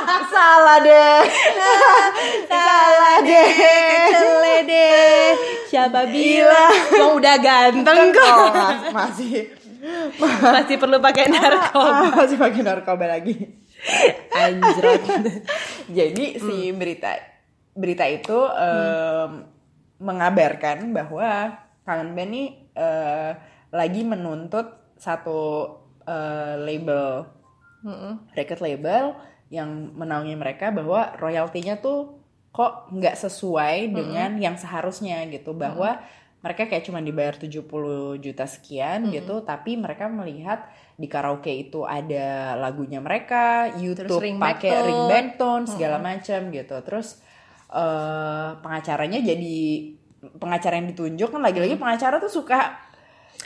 [0.34, 1.20] Salah deh.
[2.52, 3.48] Salah deh.
[3.50, 5.28] Kecele deh.
[5.68, 6.74] Siapa bilang?
[6.94, 8.38] Wong udah ganteng kok.
[8.56, 9.54] mas- masih
[10.42, 12.12] Masih perlu pakai narkoba.
[12.12, 13.36] masih pakai narkoba lagi.
[14.34, 15.02] Anjrot.
[15.88, 17.14] Jadi si berita
[17.72, 18.36] berita itu
[19.98, 23.32] mengabarkan bahwa Kangen Band nih eh,
[23.72, 25.72] lagi menuntut satu
[26.04, 27.24] eh, label
[28.36, 29.16] record label
[29.48, 32.20] yang menaungi mereka bahwa royaltinya tuh
[32.52, 35.56] kok nggak sesuai dengan yang seharusnya gitu.
[35.56, 36.02] Bahwa
[36.42, 37.66] mereka kayak cuma dibayar 70
[38.22, 45.10] juta sekian gitu tapi mereka melihat di karaoke itu ada lagunya mereka YouTube pakai ringtone.
[45.12, 46.76] ringtone segala macam gitu.
[46.86, 47.20] Terus
[47.68, 49.58] eh pengacaranya jadi
[50.40, 52.87] pengacara yang ditunjuk kan lagi-lagi pengacara tuh suka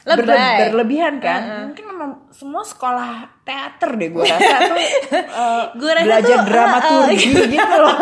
[0.03, 0.57] berle- Lebay.
[0.65, 3.11] berlebihan kan mungkin memang semua sekolah
[3.41, 7.95] teater deh gue rasa tuh eh, Gua rasa belajar tuh, dramaturgi gitu loh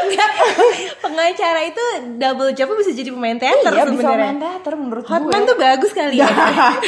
[0.00, 0.30] Enggak.
[0.98, 1.84] Pengacara itu
[2.16, 4.24] double job bisa jadi pemain teater iya bisa sebenarnya.
[4.24, 6.28] main teater menurut Hotman gue tuh bagus kali ya.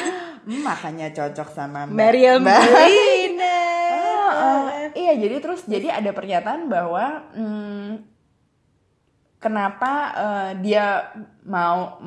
[0.66, 3.58] Makanya cocok sama Mariam Mbak- Belina.
[4.30, 7.98] Ah, iya jadi terus jadi ada pernyataan bahwa hmm,
[9.40, 11.10] kenapa eh, dia
[11.48, 11.98] mau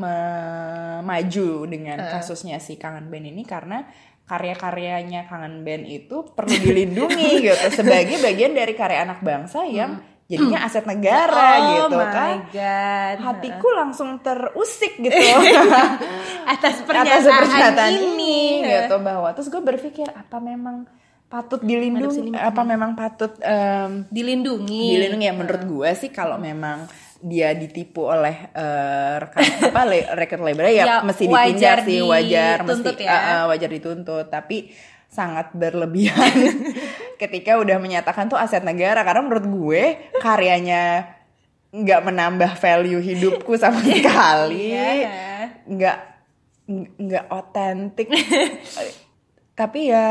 [1.04, 3.44] maju dengan kasusnya si Kangen Band ini?
[3.44, 3.84] Karena
[4.24, 7.66] karya-karyanya Kangen Band itu perlu dilindungi gitu.
[7.74, 12.36] Sebagai bagian dari karya anak bangsa yang jadinya aset negara oh gitu my kan.
[12.50, 13.18] God.
[13.28, 15.12] hatiku langsung terusik gitu.
[16.44, 18.64] Atas atas pernyataan, pernyataan ini.
[18.64, 20.88] ini gitu bahwa terus gue berpikir apa memang
[21.28, 22.36] patut dilindungi?
[22.36, 24.96] apa memang patut em, Dilindungi.
[24.96, 25.26] dilindungi?
[25.28, 26.84] Ya menurut gue sih kalau memang
[27.24, 29.40] dia ditipu oleh eh, rekan
[29.72, 33.08] apa le- record label ya, Ya, mesti ditindak sih wajar mesti ya.
[33.08, 34.28] eh, eh, wajar dituntut.
[34.28, 34.68] Tapi
[35.08, 36.36] sangat berlebihan
[37.22, 39.02] ketika udah menyatakan tuh aset negara.
[39.02, 39.84] Karena menurut gue
[40.20, 41.08] karyanya
[41.72, 44.76] nggak menambah value hidupku sama sekali.
[44.76, 45.64] Iya.
[45.64, 45.98] nggak
[47.00, 48.12] nggak otentik.
[49.54, 50.08] Tapi ya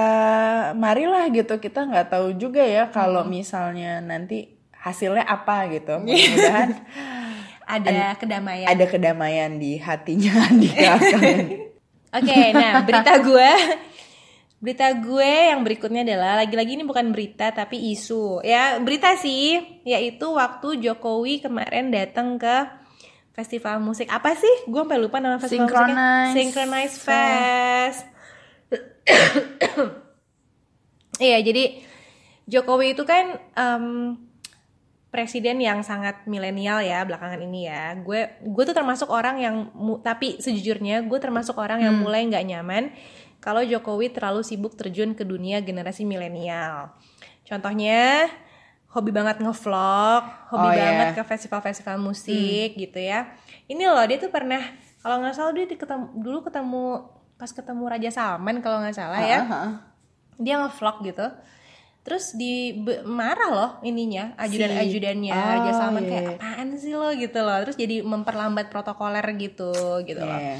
[0.72, 1.58] marilah gitu.
[1.58, 6.70] Kita nggak tahu juga ya kalau misalnya nanti hasilnya apa gitu mudah-mudahan
[7.62, 8.66] Ada kedamaian.
[8.66, 10.98] ada kedamaian di hatinya Andika
[12.12, 13.52] Oke, nah berita gue
[14.62, 18.46] Berita gue yang berikutnya adalah lagi-lagi ini bukan berita tapi isu.
[18.46, 22.70] Ya, berita sih yaitu waktu Jokowi kemarin datang ke
[23.34, 24.54] festival musik apa sih?
[24.70, 26.30] Gue sampai lupa nama festival musiknya.
[26.30, 28.02] Synchronize Synchronize Fest.
[31.22, 31.78] Iya, jadi
[32.50, 34.16] Jokowi itu kan em,
[35.12, 37.92] presiden yang sangat milenial ya belakangan ini ya.
[38.00, 39.56] Gue gue tuh termasuk orang yang
[40.00, 42.88] tapi sejujurnya gue termasuk orang yang mulai nggak nyaman
[43.44, 46.96] kalau Jokowi terlalu sibuk terjun ke dunia generasi milenial.
[47.44, 48.32] Contohnya
[48.88, 50.80] hobi banget ngevlog, hobi Oh, iya.
[50.80, 53.28] banget ke festival-festival musik gitu ya.
[53.68, 54.64] Ini loh dia tuh pernah
[55.04, 56.84] kalau nggak salah dia di ketemu, dulu ketemu
[57.36, 59.70] pas ketemu Raja Salman kalau nggak salah ya Heeh.
[60.38, 61.26] dia ngevlog gitu
[62.02, 66.34] terus di be- marah loh ininya ajudan ajudannya Oh, Raja Salman iya, kayak iya.
[66.36, 67.08] apaan sih lo?
[67.12, 67.58] gitu loh.
[67.62, 69.70] Terus jadi memperlambat protokoler gitu
[70.02, 70.34] gitu loh.
[70.34, 70.58] Iya.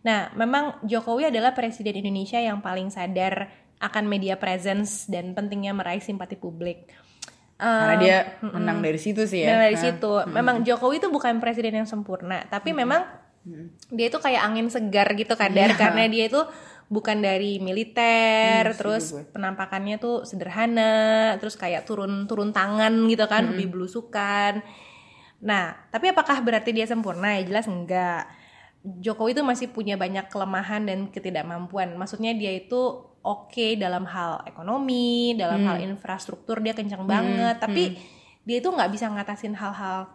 [0.00, 5.98] nah memang Jokowi adalah presiden Indonesia yang paling sadar akan media presence dan pentingnya meraih
[5.98, 6.92] simpati publik.
[7.56, 9.50] Karena dia menang dari situ sih ya.
[9.50, 10.12] dan dari Nah, situ.
[10.28, 13.02] memang Jokowi itu bukan presiden yang sempurna tapi memang
[13.88, 15.68] dia itu kayak angin segar gitu kadar.
[15.68, 15.76] Iya.
[15.76, 16.40] karena dia itu
[16.86, 19.24] bukan dari militer Hmm, terus gue.
[19.30, 20.92] penampakannya tuh sederhana
[21.36, 23.50] terus kayak turun turun tangan gitu kan Hmm.
[23.52, 24.60] lebih belusukan
[25.40, 28.28] nah tapi apakah berarti dia sempurna ya jelas enggak
[28.84, 32.76] Jokowi itu masih punya banyak kelemahan dan ketidakmampuan maksudnya dia itu
[33.18, 35.68] oke dalam hal ekonomi dalam Hmm.
[35.70, 37.96] hal infrastruktur dia kencang banget tapi
[38.42, 40.12] dia itu nggak bisa ngatasin hal-hal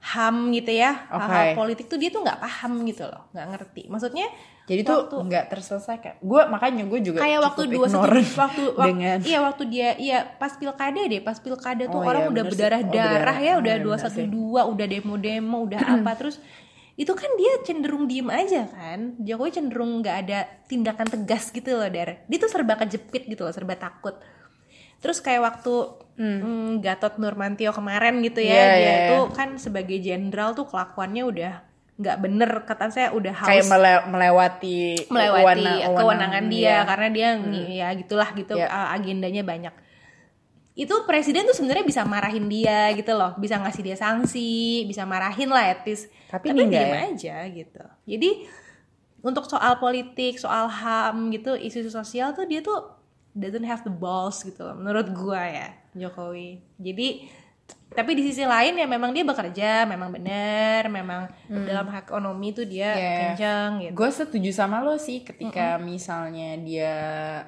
[0.00, 1.54] ham gitu ya hal-hal Oke.
[1.56, 4.26] politik tuh dia tuh nggak paham gitu loh nggak ngerti maksudnya
[4.68, 6.14] Jadi waktu- tuh nggak terselesaikan.
[6.20, 10.52] Gue makanya gue juga kayak waktu dua ignorant waktu, dengan iya waktu dia iya pas
[10.52, 12.60] pilkada deh pas pilkada tuh Oh, orang iya, udah bener sih.
[12.60, 13.36] berdarah Oh, darah berdarah.
[13.38, 16.36] ya Oh, udah iya, dua satu dua udah demo demo udah apa terus
[16.94, 21.86] itu kan dia cenderung diem aja kan Jokowi cenderung nggak ada tindakan tegas gitu loh
[21.86, 24.18] dar dia tuh serba kejepit gitu loh serba takut
[24.98, 25.74] terus kayak waktu
[26.14, 31.22] mm, Gatot Nurmantio kemarin gitu ya Iya, dia iya, itu kan sebagai jenderal tuh kelakuannya
[31.22, 31.54] udah
[31.98, 32.50] nggak bener.
[32.62, 34.78] Kata saya udah haus kayak mele- melewati
[35.10, 36.76] melewati wewenang- kewenangan dia iya.
[36.86, 39.74] karena dia ngi- ya gitulah gitu uh, agendanya banyak.
[40.78, 43.34] Itu presiden tuh sebenarnya bisa marahin dia gitu loh.
[43.34, 47.00] Bisa ngasih dia sanksi bisa marahin lah etis Tapi ini enggak diem ya?
[47.10, 47.82] aja gitu.
[48.06, 48.30] Jadi
[49.18, 52.94] untuk soal politik soal ham gitu isu-isu sosial tuh dia tuh
[53.34, 56.62] doesn't have the balls gitu loh menurut gua ya Jokowi.
[56.78, 57.26] Jadi
[57.90, 62.64] tapi di sisi lain ya memang dia bekerja memang benar memang dalam hak ekonomi tuh
[62.64, 63.00] dia Hmm.
[63.00, 63.16] Iya.
[63.24, 66.94] kencang gitu Gue setuju sama lo sih ketika misalnya dia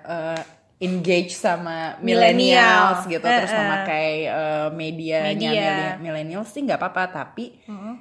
[0.00, 0.42] eh,
[0.80, 3.12] engage sama millennials Millennial.
[3.12, 5.50] gitu terus Eh, memakai eh, medianya Media.
[5.52, 7.60] millennial- millennials sih nggak apa-apa tapi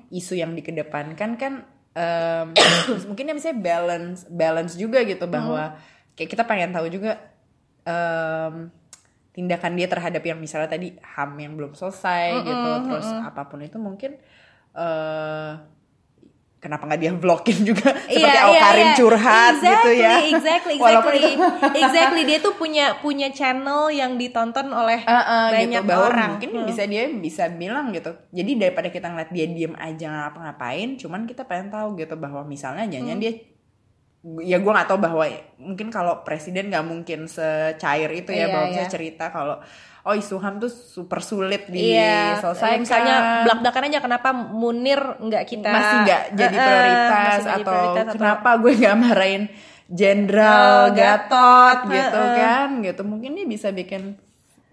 [0.10, 1.54] isu yang dikedepankan kan
[1.91, 2.56] em,
[3.06, 5.75] mungkin ya misalnya balance balance juga gitu bahwa
[6.13, 7.19] kayak kita pengen tahu juga
[7.84, 8.71] em,
[9.39, 13.80] tindakan dia terhadap yang misalnya tadi ham yang belum selesai gitu terus apa pun itu
[13.80, 14.19] mungkin
[14.75, 15.52] eh
[16.60, 18.97] kenapa nggak dia vlogin juga seperti Iya, Awkarin iya, iya.
[18.99, 21.32] curhat exactly, gitu ya Exactly, Walaupun exactly.
[21.32, 21.47] itu
[21.82, 26.30] exactly dia tuh punya punya channel yang ditonton oleh Eh, eh, banyak gitu bahwa orang.
[26.36, 26.67] mungkin Hmm.
[26.67, 31.21] bisa dia bisa bilang gitu jadi daripada kita ngeliat dia diem aja nggak ngapa-ngapain cuman
[31.23, 33.23] kita pengen tahu gitu bahwa misalnya jangan Hmm.
[33.23, 33.32] dia
[34.21, 35.23] ya gue nggak tahu bahwa
[35.58, 38.73] mungkin kalau presiden nggak mungkin secair itu ya Iya, bahwa iya.
[38.75, 39.55] bisa cerita kalau
[40.01, 45.69] oh isu ham tuh super sulit Iya, diselesaikan misalnya belak-belakan aja kenapa Munir nggak kita
[45.69, 49.43] masih nggak jadi prioritas jadi atau prioritas, atau- kenapa gue nggak marahin
[49.89, 52.36] Jenderal Oh, Gatot Gatot, gitu eh.
[52.38, 54.19] kan gitu mungkin dia bisa bikin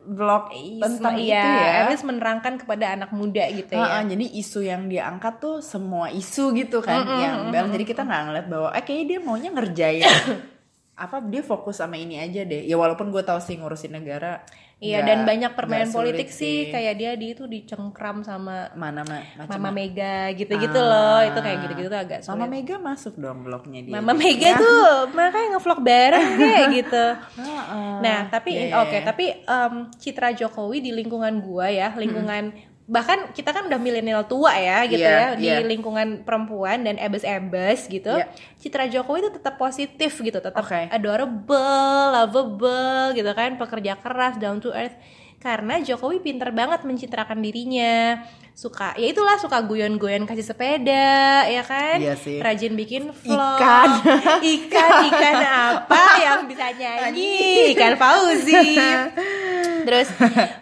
[0.07, 1.73] vlog tentang iya, itu ya.
[1.83, 4.01] At least menerangkan kepada anak muda gitu ya.
[4.07, 8.23] jadi isu yang dia angkat tuh semua isu gitu kan yang bel jadi kita nggak
[8.31, 10.07] ngeliat bahwa eh kayaknya dia maunya ngerjain
[10.97, 14.41] apa dia fokus sama ini aja deh ya walaupun gue tahu sih ngurusin negara
[14.77, 19.57] Iya, dan banyak permainan politik sih kayak dia dia itu dicengkram sama mana ma macam
[19.57, 21.25] Mama Mega gitu-gitu loh.
[21.25, 22.37] Itu kayak gitu-gitu tuh agak sulit.
[22.37, 27.05] Mama Mega masuk dong blognya dia Mama Mega tuh makanya ngevlog bareng kayak gitu.
[27.41, 27.93] Heeh.
[28.05, 29.01] Nah, tapi Iya, iya, oke, iya.
[29.01, 32.53] tapi em, citra Jokowi di lingkungan gua ya, lingkungan
[32.87, 35.59] bahkan kita kan udah milenial tua ya gitu Iya, ya di iya.
[35.59, 38.15] lingkungan perempuan dan ebes-ebes gitu.
[38.15, 38.31] Iya.
[38.63, 40.87] Citra Jokowi itu tetap positif gitu, tetap Oke.
[40.95, 44.95] adorable, lovable gitu kan, pekerja keras, down to earth.
[45.43, 48.23] Karena Jokowi pinter banget mencitrakan dirinya,
[48.57, 52.41] suka ya itulah suka guyon-guyon kasih sepeda ya kan, Iya sih.
[52.41, 53.89] rajin bikin vlog, Ikan.
[54.57, 57.77] ikan ikan apa yang bisa nyanyi?
[57.77, 58.81] Ikan Fauzi.
[59.87, 60.09] Terus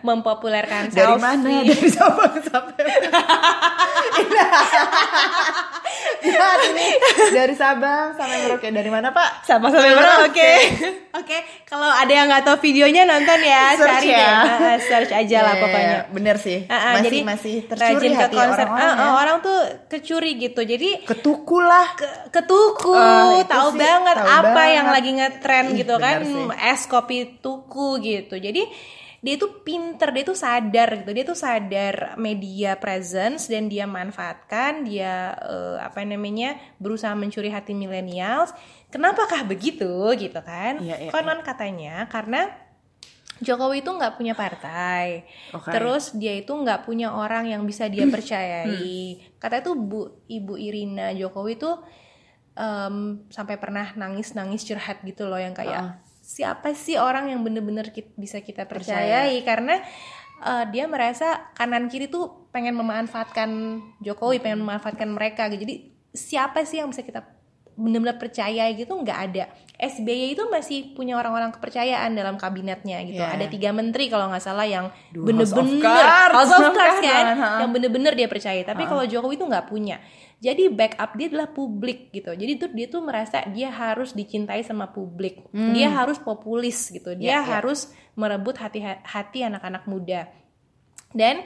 [0.02, 1.22] mempopulerkan dari selfie.
[1.22, 2.82] mana dari Sabang sampai
[6.24, 6.88] Lihat ini
[7.30, 8.68] dari Sabang sampai Merauke.
[8.68, 9.46] Dari mana Pak?
[9.46, 10.52] sama sama oke
[11.14, 13.76] oke kalau ada yang nggak tahu videonya nonton ya.
[13.76, 14.18] Search cari ya.
[14.18, 14.28] deh.
[14.44, 16.58] Ah, search aja lah Iya, pokoknya iya, bener sih.
[16.68, 19.14] Ah, ah, masih jadi masih tercuri rajin ke hati konsep orang-orang Ah, ah, ya.
[19.20, 20.60] orang tuh kecuri gitu.
[20.62, 21.86] Jadi Ketuku lah.
[21.92, 22.96] ke, ketuku
[23.36, 24.74] itu tahu sih, banget tahu apa banget.
[24.74, 26.16] yang lagi ngetren Ih, gitu kan.
[26.20, 28.36] benar es kopi tuku gitu.
[28.36, 28.62] Jadi
[29.18, 31.10] dia itu pinter dia tuh sadar gitu.
[31.10, 34.84] Dia tuh sadar media presence dan dia manfaatkan.
[34.84, 38.52] Dia eh, apa namanya berusaha mencuri hati millennials.
[38.88, 39.88] Kenapakah begitu?
[40.14, 40.76] Gitu kan.
[40.76, 42.52] Iya, iya, konon katanya karena
[43.42, 45.74] Jokowi itu nggak punya partai, Oke.
[45.74, 49.18] terus dia itu nggak punya orang yang bisa dia percayai.
[49.42, 51.82] Katanya tuh Bu Ibu Irina Jokowi tuh
[52.54, 55.92] em, sampai pernah nangis-nangis curhat gitu loh yang kayak Ah.
[56.22, 59.82] siapa sih orang yang bener-bener bisa kita percayai karena
[60.40, 63.50] eh, dia merasa kanan kiri tuh pengen memanfaatkan
[63.98, 65.66] Jokowi, pengen memanfaatkan mereka gitu.
[65.66, 65.74] Jadi
[66.14, 67.26] siapa sih yang bisa kita
[67.74, 69.44] benar-benar percaya gitu nggak ada.
[69.74, 73.18] SBY itu masih punya orang-orang kepercayaan dalam kabinetnya gitu.
[73.18, 73.34] Iya.
[73.34, 77.02] ada tiga menteri kalau nggak salah yang bener-bener House of Cards.
[77.02, 77.26] Kan
[77.60, 78.62] yang bener-bener dia percaya.
[78.62, 79.98] Tapi kalau Jokowi itu nggak punya.
[80.38, 82.30] Jadi backup dia adalah publik gitu.
[82.30, 85.42] Jadi tuh dia tuh merasa dia harus dicintai sama publik.
[85.50, 87.10] Dia harus populis gitu.
[87.12, 87.22] Dia Hmm.
[87.24, 87.52] Iya, iya.
[87.58, 87.80] harus
[88.14, 90.30] merebut hati hati anak-anak muda.
[91.10, 91.42] Dan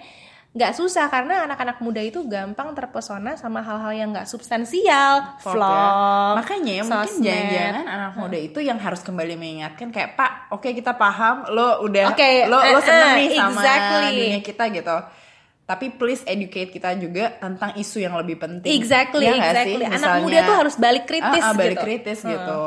[0.49, 6.40] nggak susah karena anak-anak muda itu gampang terpesona sama hal-hal yang nggak substansial, Vlog ya.
[6.40, 10.96] Makanya ya mungkin jangan-jangan anak muda itu yang harus kembali mengingatkan kayak Pak, oke kita
[10.96, 14.09] paham, lo udah Oke, lo eh, lo seneng eh, nih sama exactly.
[14.16, 14.96] dunia kita gitu.
[15.68, 18.72] Tapi please educate kita juga tentang isu yang lebih penting.
[18.72, 19.76] Exactly, Ya nggak sih?
[19.76, 20.01] exactly.
[20.01, 21.84] Anak muda tuh harus balik kritis ah, ah, balik gitu.
[21.84, 22.61] kritis gitu.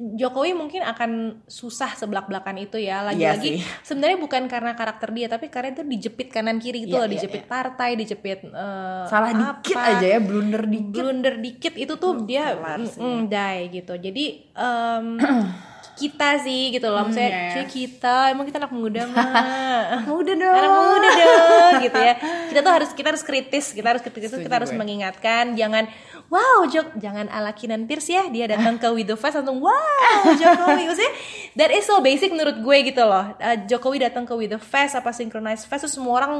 [0.00, 1.10] Jokowi mungkin akan
[1.44, 3.64] susah sebelak-belakan itu ya lagi-lagi sih.
[3.82, 7.12] sebenarnya bukan karena karakter dia tapi karena itu dijepit kanan kiri itu Iya, loh iya,
[7.14, 10.96] dijepit partai dijepit eh, Salah dikit apa, aja ya, blunder dikit.
[10.96, 12.96] blunder dikit itu tuh dia kelar sih.
[12.98, 15.06] mm, die gitu jadi em,
[15.92, 17.52] kita sih gitu loh maksudnya iya.
[17.52, 19.28] cuy kita emang kita anak muda mah
[20.06, 20.54] Muda dong.
[20.54, 22.14] anak muda dong gitu ya
[22.48, 24.80] kita tuh harus kita harus kritis kita harus kritis Setuju kita harus gue.
[24.80, 25.84] mengingatkan jangan
[26.30, 30.86] wow Jok jangan ala Kinan Pierce ya dia datang ke the Fest langsung wow Jokowi
[30.86, 31.12] maksudnya
[31.54, 35.10] that is so basic menurut gue gitu loh Uh, Jokowi datang ke the Fest apa
[35.10, 36.32] Synchronized Fest tuh semua orang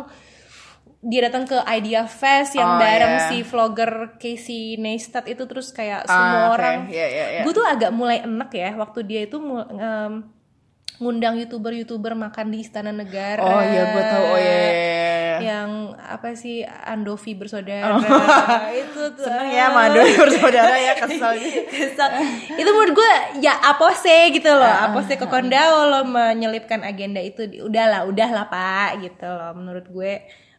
[1.00, 3.26] dia datang ke Idea Fest yang Oh, bareng iya.
[3.26, 6.52] si vlogger Casey Neistat itu terus kayak Ah, semua oke.
[6.54, 7.42] orang Iya, iya, iya.
[7.42, 10.28] gue tuh agak mulai enek ya waktu dia itu em,
[10.98, 13.40] ngundang youtuber-youtuber makan di Istana Negara.
[13.40, 14.24] Oh iya gue tahu.
[14.24, 14.50] Oh iya.
[14.50, 15.36] iya, iya.
[15.40, 17.96] Yang apa sih Andovi bersaudara
[18.82, 19.24] itu tuh.
[19.24, 21.32] Seneng ya Mado bersaudara ya kesel.
[21.70, 22.10] Kesel.
[22.58, 28.04] itu menurut gue ya apose gitu loh apose ke Kondao lo menyelipkan agenda itu udahlah
[28.04, 30.12] udahlah pak gitu loh menurut gue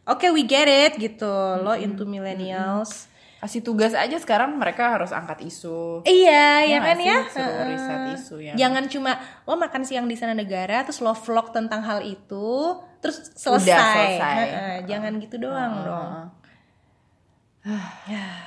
[0.08, 1.30] oke we get it gitu
[1.62, 3.11] lo into millennials
[3.42, 6.06] Kasih tugas aja sekarang mereka harus angkat isu.
[6.06, 7.18] Iya, ya nggak kan ya.
[7.26, 9.12] Suruh riset isu yang- Jangan cuma
[9.42, 12.50] lo makan siang di sana negara, terus lo vlog tentang hal itu,
[12.98, 13.66] terus selesai.
[13.66, 14.36] Udah selesai.
[14.38, 16.10] Heeh, Jangan gitu doang dong.
[17.62, 18.38] Heeh.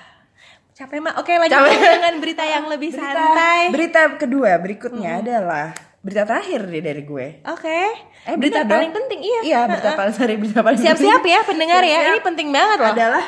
[0.72, 1.16] Capek mah.
[1.18, 1.76] Oke, lanjut Capek.
[1.94, 3.60] dengan berita yang lebih Berita, santai.
[3.72, 7.28] berita kedua berikutnya adalah berita terakhir deh dari gue.
[7.46, 7.80] Oke.
[8.26, 8.98] Eh, berita paling dong.
[8.98, 9.40] penting iya.
[9.42, 11.88] Iya, berita paling sorry, berita paling Siap-siap ya pendengar ya.
[11.96, 12.12] Siap-siap.
[12.12, 12.92] Ini penting banget loh.
[12.92, 13.24] adalah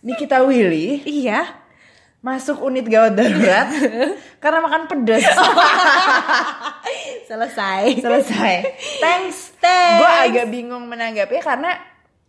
[0.00, 1.60] Nikita Willy Iya.
[2.22, 3.66] masuk unit gawat darurat
[4.42, 5.26] karena makan pedas.
[7.26, 7.98] Selesai.
[7.98, 8.54] Selesai.
[9.02, 9.50] Thanks.
[9.58, 9.98] Thanks.
[9.98, 11.70] Gue agak bingung menanggapinya karena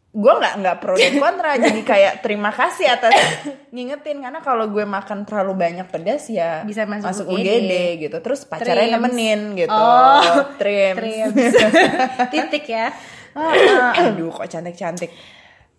[0.09, 3.13] gue nggak nggak pro dan kontra jadi kayak terima kasih atas
[3.69, 7.49] ngingetin karena kalau gue makan terlalu banyak pedas ya Bisa masuk UGD.
[7.49, 7.71] UGD.
[7.99, 8.95] gitu terus pacarnya Trims.
[8.95, 10.21] nemenin gitu Oh,
[10.57, 11.53] trims, Trims.
[12.29, 12.93] Titik ya.
[13.33, 15.09] Ah, aduh kok cantik cantik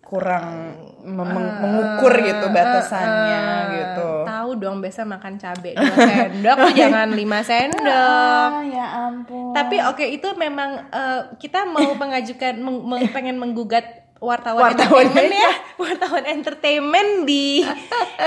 [0.05, 3.41] kurang mem- meng- mengukur gitu batasannya
[3.73, 8.49] gitu Tahu dong biasa makan cabe 2 sendok jangan 5 sendok.
[8.51, 13.83] ah, ya ampun Tapi oke itu memang eh, kita mau mengajukan meng- meng- pengen menggugat
[14.15, 17.65] wartawan, Wartawan entertainment ya, wartawan entertainment di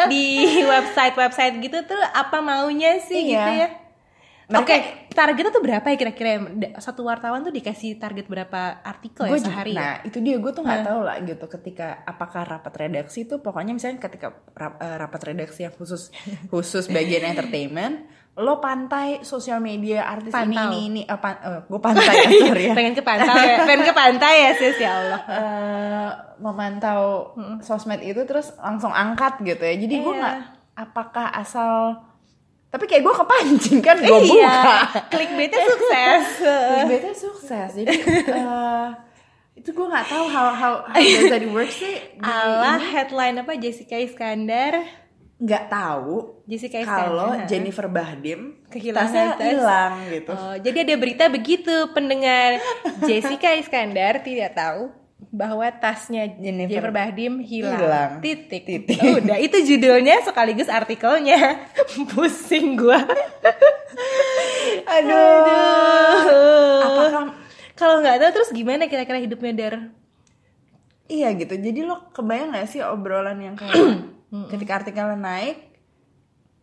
[0.06, 0.26] di
[0.68, 3.30] website-website gitu tuh apa maunya sih Iya.
[3.32, 3.68] gitu ya.
[4.50, 4.76] Oke,
[5.10, 6.40] targetnya tuh berapa ya kira-kira?
[6.78, 9.72] Satu wartawan tuh dikasih target berapa artikel Gua ya sehari?
[9.72, 13.72] nah itu dia gue tuh nggak tahu lah gitu ketika apakah rapat redaksi itu pokoknya
[13.72, 16.08] misalnya ketika rap- eh, rapat redaksi yang khusus
[16.48, 20.48] khusus bagian entertainment lo pantai sosial media artis Pantau.
[20.48, 21.28] ini ini ini apa
[21.60, 24.90] gue pantai ya sorry ya pengen ke pantai ya, pengen ke pantai ya sis ya
[24.94, 25.20] Allah.
[25.38, 27.02] Eh, memantau
[27.60, 30.16] sosmed itu terus langsung angkat gitu ya jadi gue Iya.
[30.16, 30.36] nggak
[30.78, 31.98] apakah asal
[32.68, 34.28] tapi kayak gue kepancing kan gue buka.
[34.28, 34.56] Iya,
[35.08, 36.24] clickbaitnya sukses.
[36.44, 37.68] Clickbaitnya sukses.
[37.80, 37.96] Jadi
[38.28, 38.88] eh,
[39.56, 41.96] itu gue nggak tahu how how how does that work sih.
[42.20, 43.56] Ala headline apa?
[43.56, 44.84] Jessica Iskandar?
[45.40, 46.44] Nggak tahu.
[46.44, 47.30] Jessica Iskandar kalau.
[47.48, 50.32] Jennifer Bahdim Kehilangan hilang gitu.
[50.36, 52.60] Oh, jadi ada berita begitu pendengar
[53.08, 57.78] Jessica Iskandar tidak tahu bahwa tasnya Jennifer Jennifer, Bahdim hilang.
[57.78, 58.10] hilang.
[58.22, 58.62] Titik.
[58.64, 58.98] Titik.
[59.02, 61.68] Oh, udah itu judulnya sekaligus artikelnya.
[62.14, 63.02] Pusing gua.
[64.88, 65.44] aduh
[66.80, 67.24] apakah
[67.78, 69.74] Kalau nggak tahu terus gimana kira-kira hidupnya Dar?
[71.08, 73.74] iya gitu jadi lo kebayang gak sih obrolan yang kayak
[74.52, 75.56] ketika artikelnya naik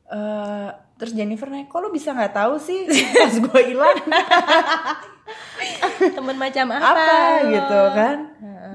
[0.06, 4.00] eh terus Jennifer naik kok lo bisa nggak tahu sih pas gue hilang?
[6.18, 6.94] Temen macam apa?
[6.94, 7.16] apa
[7.52, 8.18] gitu kan?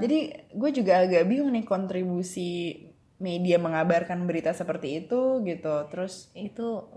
[0.01, 0.17] Jadi
[0.53, 2.81] gue juga agak bingung nih kontribusi
[3.21, 5.75] media mengabarkan berita seperti itu gitu.
[5.89, 6.89] Terus Itu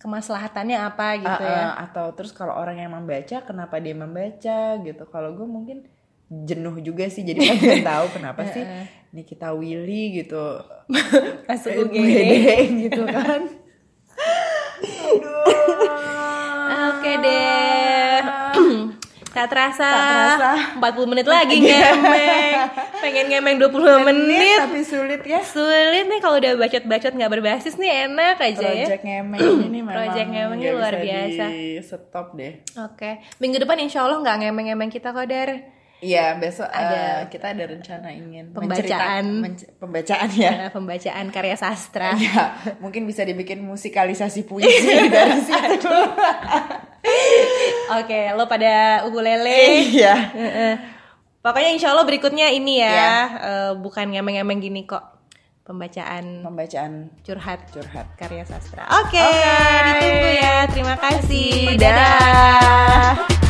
[0.00, 1.64] kemaslahatannya apa gitu uh, ya?
[1.64, 5.04] uh, atau terus kalau orang yang membaca kenapa dia membaca gitu?
[5.08, 5.88] Kalau gue mungkin
[6.28, 8.64] jenuh juga sih jadi pengen tahu kenapa sih
[9.12, 10.60] Nikita Willy gitu
[11.48, 11.88] Masuk.
[11.88, 12.32] UGD
[12.88, 13.63] gitu kan
[17.14, 18.18] Oke deh.
[19.26, 20.06] Tak terasa, Tak
[20.38, 20.50] terasa.
[20.78, 22.70] 40 menit lagi ngemeng.
[22.96, 24.58] Pengen ngemeng 20 menit.
[24.60, 28.86] tapi sulit ya Sulit nih kalau udah bacot-bacot nggak berbasis nih enak aja ya.
[28.86, 31.44] Project ngemeng ini memang Project ngemeng ini luar biasa.
[31.50, 35.50] di stop deh Oke, minggu depan insya Allah nggak ngemeng-ngemeng kita kok Dar.
[35.98, 39.24] Iya besok Ada ada kita ada rencana ingin pembacaan.
[39.26, 42.14] mencerita- menc- pembacaan ya pembacaan karya sastra.
[42.14, 44.70] ya mungkin bisa dibikin musikalisasi puisi
[45.10, 45.90] dari situ
[47.94, 49.84] Oke, lo pada ukulele.
[49.92, 50.16] iya.
[51.44, 53.12] Pokoknya insya Allah berikutnya ini ya, Iya.
[53.36, 55.12] eh, bukan ngemeng-ngemeng gini kok.
[55.64, 58.84] Pembacaan pembacaan curhat curhat karya sastra.
[59.00, 59.48] Oke, Oke.
[59.88, 60.54] ditunggu ya.
[60.68, 61.76] Terima kasih.
[61.80, 63.43] Dadah.